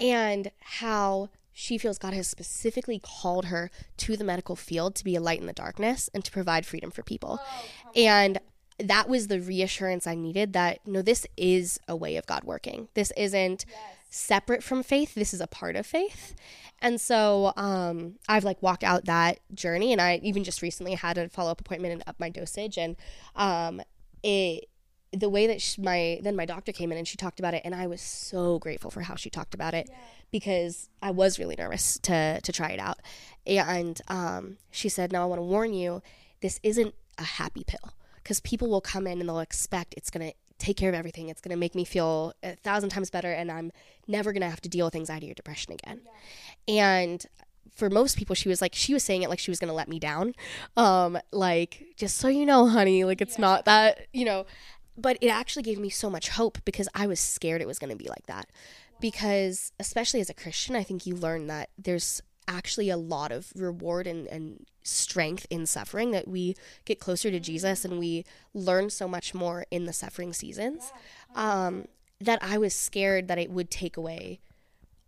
[0.00, 5.14] and how she feels God has specifically called her to the medical field to be
[5.14, 7.40] a light in the darkness and to provide freedom for people.
[7.40, 8.40] Oh, and
[8.82, 12.88] that was the reassurance I needed that no, this is a way of God working.
[12.94, 13.78] This isn't yes.
[14.10, 15.14] separate from faith.
[15.14, 16.34] This is a part of faith.
[16.82, 21.16] And so um, I've like walked out that journey, and I even just recently had
[21.16, 22.96] a follow up appointment and up my dosage, and
[23.36, 23.80] um,
[24.22, 24.68] it
[25.12, 27.62] the way that she, my then my doctor came in and she talked about it,
[27.64, 29.96] and I was so grateful for how she talked about it yeah.
[30.32, 32.98] because I was really nervous to to try it out,
[33.46, 36.02] and um, she said, "Now I want to warn you,
[36.40, 37.92] this isn't a happy pill."
[38.22, 41.28] Because people will come in and they'll expect it's going to take care of everything.
[41.28, 43.72] It's going to make me feel a thousand times better, and I'm
[44.06, 46.02] never going to have to deal with anxiety or depression again.
[46.66, 46.96] Yeah.
[46.96, 47.26] And
[47.74, 49.74] for most people, she was like, she was saying it like she was going to
[49.74, 50.34] let me down.
[50.76, 53.46] Um, like, just so you know, honey, like it's yeah.
[53.46, 54.46] not that, you know.
[54.96, 57.90] But it actually gave me so much hope because I was scared it was going
[57.90, 58.46] to be like that.
[58.46, 58.98] Wow.
[59.00, 63.52] Because, especially as a Christian, I think you learn that there's actually a lot of
[63.54, 68.24] reward and, and strength in suffering that we get closer to Jesus and we
[68.54, 70.92] learn so much more in the suffering seasons
[71.34, 71.86] um,
[72.20, 74.40] that I was scared that it would take away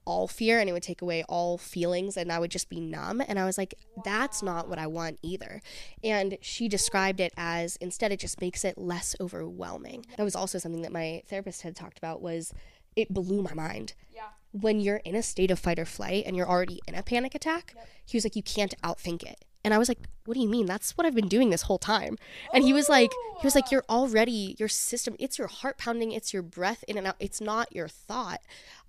[0.06, 3.22] all fear and it would take away all feelings and I would just be numb.
[3.26, 5.62] And I was like, that's not what I want either.
[6.02, 10.04] And she described it as instead it just makes it less overwhelming.
[10.16, 12.52] That was also something that my therapist had talked about was
[12.96, 13.94] it blew my mind.
[14.14, 14.28] Yeah
[14.60, 17.34] when you're in a state of fight or flight and you're already in a panic
[17.34, 17.88] attack, yep.
[18.06, 19.44] he was like, you can't outthink it.
[19.64, 20.66] And I was like, what do you mean?
[20.66, 22.18] That's what I've been doing this whole time.
[22.52, 25.16] And he was like, he was like, you're already your system.
[25.18, 26.12] It's your heart pounding.
[26.12, 27.16] It's your breath in and out.
[27.18, 28.40] It's not your thought.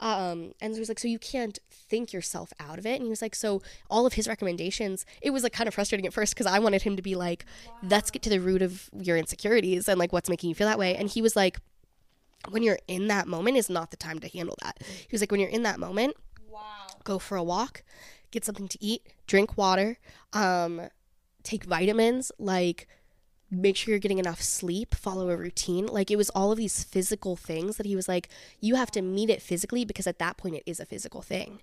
[0.01, 2.95] Um, and he was like, so you can't think yourself out of it.
[2.95, 6.05] And he was like, so all of his recommendations, it was like kind of frustrating
[6.05, 7.73] at first because I wanted him to be like, wow.
[7.83, 10.79] let's get to the root of your insecurities and like what's making you feel that
[10.79, 10.95] way.
[10.95, 11.59] And he was like,
[12.51, 14.77] when you're in that moment is not the time to handle that.
[14.81, 16.15] He was like, when you're in that moment,
[16.49, 16.61] wow.
[17.03, 17.83] go for a walk,
[18.31, 19.97] get something to eat, drink water,
[20.33, 20.89] um,
[21.43, 22.87] take vitamins, like
[23.51, 25.85] make sure you're getting enough sleep, follow a routine.
[25.85, 28.29] Like it was all of these physical things that he was like,
[28.59, 31.61] you have to meet it physically because at that point it is a physical thing.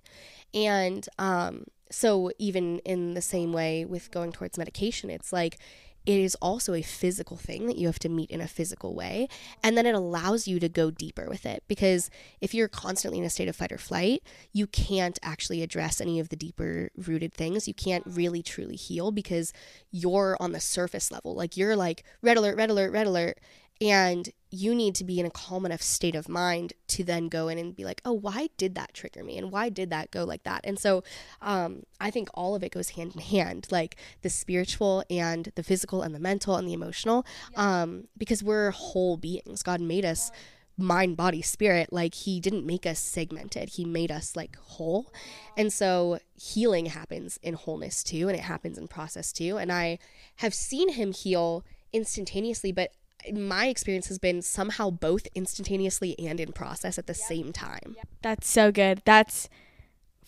[0.53, 5.57] And um, so even in the same way with going towards medication, it's like
[6.05, 9.27] it is also a physical thing that you have to meet in a physical way.
[9.63, 12.09] And then it allows you to go deeper with it because
[12.41, 16.19] if you're constantly in a state of fight or flight, you can't actually address any
[16.19, 17.67] of the deeper rooted things.
[17.67, 19.53] You can't really truly heal because
[19.91, 21.35] you're on the surface level.
[21.35, 23.39] Like you're like red alert, red alert, red alert.
[23.81, 27.47] And you need to be in a calm enough state of mind to then go
[27.47, 29.37] in and be like, oh, why did that trigger me?
[29.37, 30.61] And why did that go like that?
[30.63, 31.03] And so
[31.41, 35.63] um, I think all of it goes hand in hand, like the spiritual and the
[35.63, 39.63] physical and the mental and the emotional, um, because we're whole beings.
[39.63, 40.31] God made us
[40.77, 41.91] mind, body, spirit.
[41.91, 45.11] Like He didn't make us segmented, He made us like whole.
[45.57, 49.57] And so healing happens in wholeness too, and it happens in process too.
[49.57, 49.99] And I
[50.37, 52.91] have seen Him heal instantaneously, but
[53.31, 57.95] my experience has been somehow both instantaneously and in process at the same time.
[58.21, 59.01] That's so good.
[59.05, 59.49] That's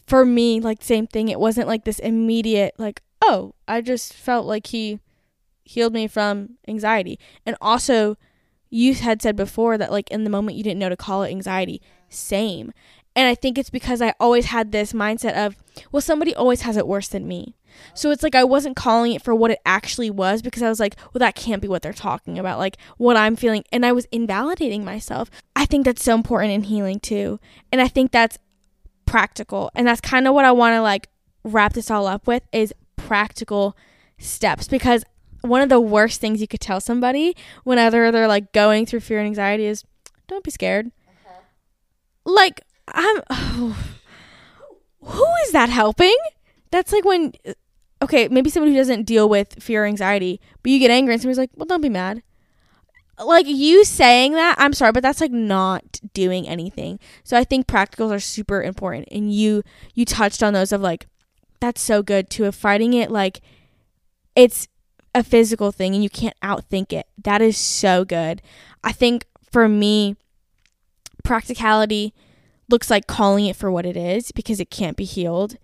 [0.08, 1.30] for me like same thing.
[1.30, 5.00] It wasn't like this immediate like, oh, I just felt like he
[5.64, 7.20] healed me from anxiety.
[7.46, 8.18] And also
[8.70, 11.32] you had said before that like in the moment you didn't know to call it
[11.32, 11.82] anxiety.
[12.10, 12.72] Same.
[13.16, 15.56] And I think it's because I always had this mindset of,
[15.92, 17.56] well, somebody always has it worse than me.
[17.94, 20.80] So it's like I wasn't calling it for what it actually was because I was
[20.80, 23.64] like, well, that can't be what they're talking about, like what I'm feeling.
[23.72, 25.30] And I was invalidating myself.
[25.56, 27.40] I think that's so important in healing too.
[27.72, 28.38] And I think that's
[29.06, 29.72] practical.
[29.76, 31.10] And that's kind of what I want to like
[31.44, 33.78] wrap this all up with is practical
[34.18, 35.04] steps because
[35.42, 39.20] one of the worst things you could tell somebody whenever they're like going through fear
[39.20, 39.84] and anxiety is
[40.28, 40.88] don't be scared.
[41.08, 41.42] Uh-huh.
[42.26, 43.22] Like, I'm.
[43.30, 43.78] Oh,
[45.02, 46.16] who is that helping?
[46.72, 47.34] That's like when
[48.02, 51.22] okay, maybe somebody who doesn't deal with fear or anxiety, but you get angry and
[51.22, 52.22] somebody's like, well, don't be mad.
[53.18, 57.00] Like you saying that, I'm sorry, but that's like not doing anything.
[57.24, 59.08] So I think practicals are super important.
[59.10, 59.64] And you
[59.94, 61.08] you touched on those of like,
[61.62, 62.46] that's so good too.
[62.46, 63.42] Of fighting it like
[64.36, 64.68] it's
[65.14, 67.08] a physical thing and you can't outthink it.
[67.24, 68.42] That is so good.
[68.84, 70.18] I think for me,
[71.24, 72.14] practicality
[72.70, 75.58] looks like calling it for what it is because it can't be healed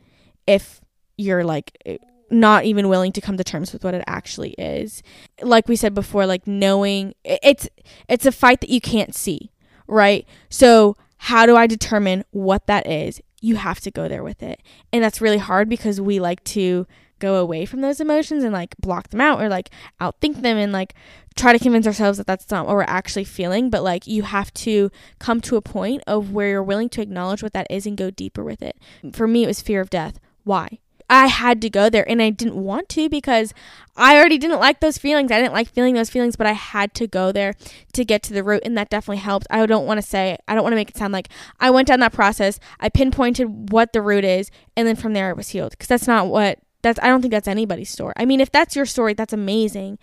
[0.48, 0.82] if
[1.18, 1.98] you're like eh,
[2.30, 5.04] not even willing to come to terms with what it actually is.
[5.42, 7.68] Like we said before, like knowing it's
[8.08, 9.52] it's a fight that you can't see,
[9.88, 10.26] right?
[10.50, 13.22] So how do I determine what that is?
[13.42, 14.62] You have to go there with it.
[14.94, 16.88] And that's really hard because we like to
[17.22, 19.70] go away from those emotions and like block them out or like
[20.02, 20.94] outthink them and like
[21.36, 23.70] try to convince ourselves that that's not what we're actually feeling.
[23.70, 27.42] But like you have to come to a point of where you're willing to acknowledge
[27.42, 28.78] what that is and go deeper with it.
[29.14, 30.20] For me it was fear of death.
[30.44, 30.80] Why?
[31.12, 33.54] I had to go there and I didn't want to because
[33.98, 35.30] I already didn't like those feelings.
[35.30, 37.54] I didn't like feeling those feelings, but I had to go there
[37.92, 39.46] to get to the root and that definitely helped.
[39.50, 41.28] I don't want to say, I don't want to make it sound like
[41.60, 45.30] I went down that process, I pinpointed what the root is, and then from there
[45.30, 48.14] it was healed because that's not what that's I don't think that's anybody's story.
[48.18, 50.00] I mean, if that's your story, that's amazing.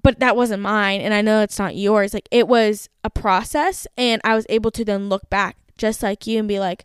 [0.00, 2.14] But that wasn't mine and I know it's not yours.
[2.14, 6.26] Like it was a process and I was able to then look back just like
[6.26, 6.84] you and be like,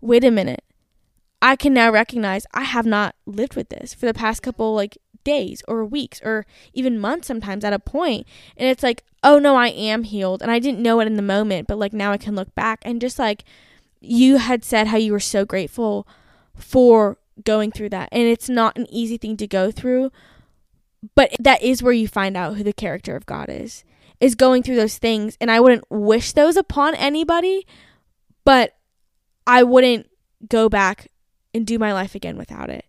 [0.00, 0.64] "Wait a minute
[1.44, 4.96] I can now recognize I have not lived with this for the past couple like
[5.24, 8.26] days or weeks or even months sometimes at a point
[8.56, 11.22] and it's like oh no I am healed and I didn't know it in the
[11.22, 13.44] moment but like now I can look back and just like
[14.00, 16.08] you had said how you were so grateful
[16.56, 20.10] for going through that and it's not an easy thing to go through
[21.14, 23.84] but that is where you find out who the character of God is
[24.20, 27.66] is going through those things and I wouldn't wish those upon anybody
[28.44, 28.76] but
[29.46, 30.08] I wouldn't
[30.48, 31.08] go back
[31.54, 32.84] and do my life again without it.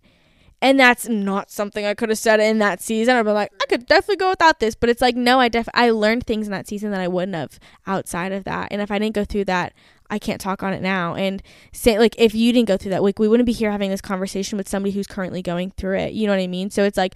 [0.61, 3.15] And that's not something I could have said in that season.
[3.15, 4.73] I'd be like, I could definitely go without this.
[4.73, 7.35] But it's like, no, I def I learned things in that season that I wouldn't
[7.35, 8.69] have outside of that.
[8.71, 9.73] And if I didn't go through that,
[10.09, 11.15] I can't talk on it now.
[11.15, 11.41] And
[11.71, 14.01] say like if you didn't go through that, like we wouldn't be here having this
[14.01, 16.13] conversation with somebody who's currently going through it.
[16.13, 16.69] You know what I mean?
[16.69, 17.15] So it's like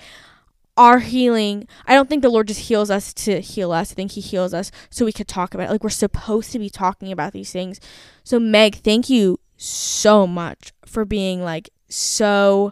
[0.77, 4.11] our healing i don't think the lord just heals us to heal us i think
[4.11, 7.11] he heals us so we could talk about it like we're supposed to be talking
[7.11, 7.81] about these things
[8.23, 12.71] so meg thank you so much for being like so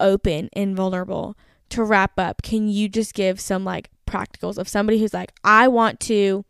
[0.00, 1.36] open and vulnerable.
[1.70, 5.68] To wrap up, can you just give some like practicals of somebody who's like, I
[5.68, 6.44] want to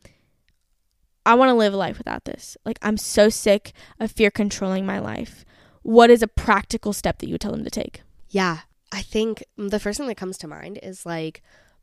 [1.26, 2.56] I want to live a life without this.
[2.64, 5.44] Like I'm so sick of fear controlling my life.
[5.82, 8.02] What is a practical step that you would tell them to take?
[8.28, 8.60] Yeah.
[8.92, 11.42] I think the first thing that comes to mind is like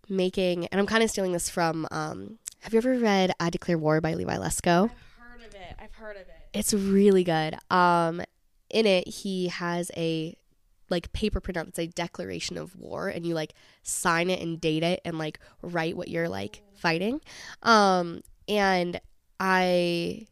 [0.09, 3.77] making and I'm kind of stealing this from um have you ever read I Declare
[3.77, 4.85] War by Levi Lusko?
[4.85, 5.75] I've heard of it.
[5.79, 6.49] I've heard of it.
[6.53, 7.57] It's really good.
[7.69, 8.21] Um
[8.69, 10.35] in it he has a
[10.89, 14.83] like paper printout that's a declaration of war and you like sign it and date
[14.83, 17.19] it and like write what you're like fighting
[17.63, 18.99] um and
[19.39, 20.25] i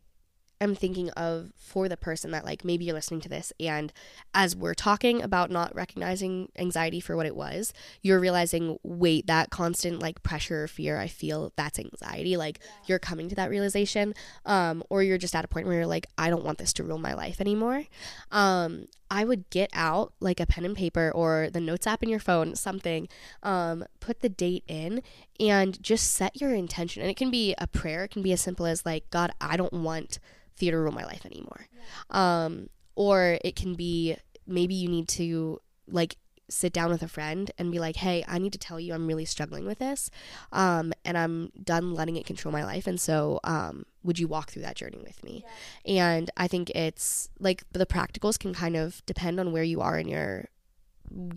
[0.62, 3.92] am thinking of for the person that like maybe you're listening to this and
[4.34, 9.50] as we're talking about not recognizing anxiety for what it was, you're realizing wait, that
[9.50, 12.38] constant like pressure or fear I feel that's anxiety.
[12.38, 14.14] Like you're coming to that realization
[14.46, 16.84] um or you're just at a point where you're like I don't want this to
[16.84, 17.84] rule my life anymore.
[18.32, 22.10] Um I would get out like a pen and paper or the notes app in
[22.10, 23.08] your phone, something,
[23.44, 25.02] um, put the date in
[25.40, 27.02] and just set your intention.
[27.02, 29.58] And it can be a prayer, it can be as simple as like, God, I
[29.58, 30.20] don't want
[30.58, 31.68] theater rule my life anymore.
[32.10, 36.16] Um, or it can be maybe you need to like
[36.50, 39.08] sit down with a friend and be like, hey, I need to tell you I'm
[39.08, 40.10] really struggling with this.
[40.52, 42.88] Um, and I'm done letting it control my life.
[42.88, 45.44] And so, um, would you walk through that journey with me?
[45.84, 46.12] Yeah.
[46.12, 49.98] And I think it's like the practicals can kind of depend on where you are
[49.98, 50.46] in your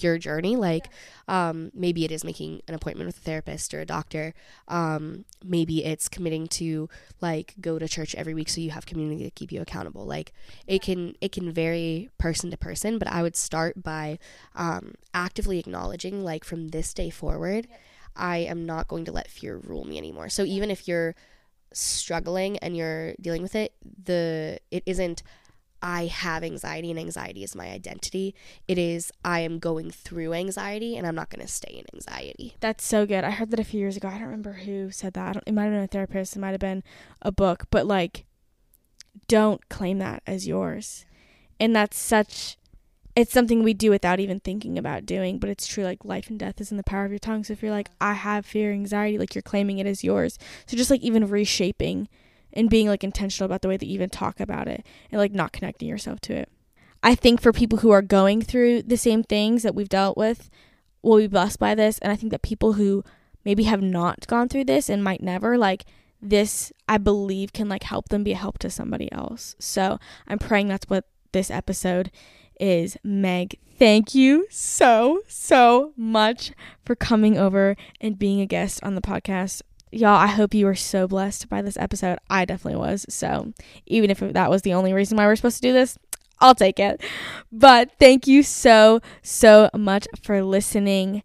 [0.01, 0.89] your journey like
[1.29, 4.35] um, maybe it is making an appointment with a therapist or a doctor
[4.69, 6.89] um, maybe it's committing to
[7.21, 10.05] like go to church every week so you have community to keep you accountable.
[10.05, 10.33] Like
[10.67, 14.19] it can it can vary person to person but i would start by
[14.55, 17.67] um, actively acknowledging like from this day forward
[18.17, 20.29] i am not going to let fear rule me anymore.
[20.29, 21.15] So even if you're
[21.73, 25.23] struggling and you're dealing with it the it isn't
[25.83, 28.35] I have anxiety and anxiety is my identity.
[28.67, 32.57] It is I am going through anxiety and I'm not going to stay in anxiety.
[32.61, 33.25] That's so good.
[33.25, 34.09] I heard that a few years ago.
[34.09, 35.37] I don't remember who said that.
[35.47, 36.83] it might have been a therapist, it might have been
[37.23, 38.25] a book, but like
[39.27, 41.05] don't claim that as yours.
[41.61, 42.57] And that's such
[43.17, 46.39] it's something we do without even thinking about doing, but it's true like life and
[46.39, 47.43] death is in the power of your tongue.
[47.43, 50.39] So if you're like I have fear, anxiety, like you're claiming it as yours.
[50.67, 52.09] So just like even reshaping
[52.53, 55.33] and being like intentional about the way that you even talk about it and like
[55.33, 56.49] not connecting yourself to it.
[57.03, 60.51] I think for people who are going through the same things that we've dealt with
[61.03, 61.99] will be blessed by this.
[61.99, 63.05] And I think that people who
[63.45, 65.85] maybe have not gone through this and might never, like
[66.21, 69.55] this, I believe can like help them be a help to somebody else.
[69.59, 72.11] So I'm praying that's what this episode
[72.59, 72.97] is.
[73.05, 76.53] Meg, thank you so, so much
[76.85, 80.75] for coming over and being a guest on the podcast y'all, I hope you were
[80.75, 82.19] so blessed by this episode.
[82.29, 83.07] I definitely was.
[83.09, 83.53] So,
[83.87, 85.99] even if that was the only reason why we're supposed to do this,
[86.41, 87.03] I'll take it.
[87.51, 91.23] But thank you so, so much for listening.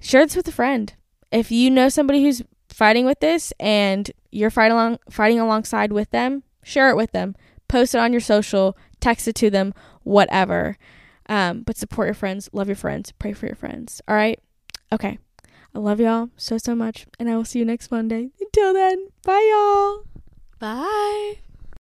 [0.00, 0.92] Share this with a friend.
[1.30, 6.10] If you know somebody who's fighting with this and you're fighting along fighting alongside with
[6.10, 7.36] them, share it with them.
[7.68, 9.72] Post it on your social, text it to them,
[10.02, 10.76] whatever.
[11.28, 14.02] Um, but support your friends, love your friends, pray for your friends.
[14.06, 14.38] All right?
[14.92, 15.18] Okay.
[15.74, 17.06] I love y'all so, so much.
[17.18, 18.30] And I will see you next Monday.
[18.40, 20.04] Until then, bye, y'all.
[20.60, 21.38] Bye.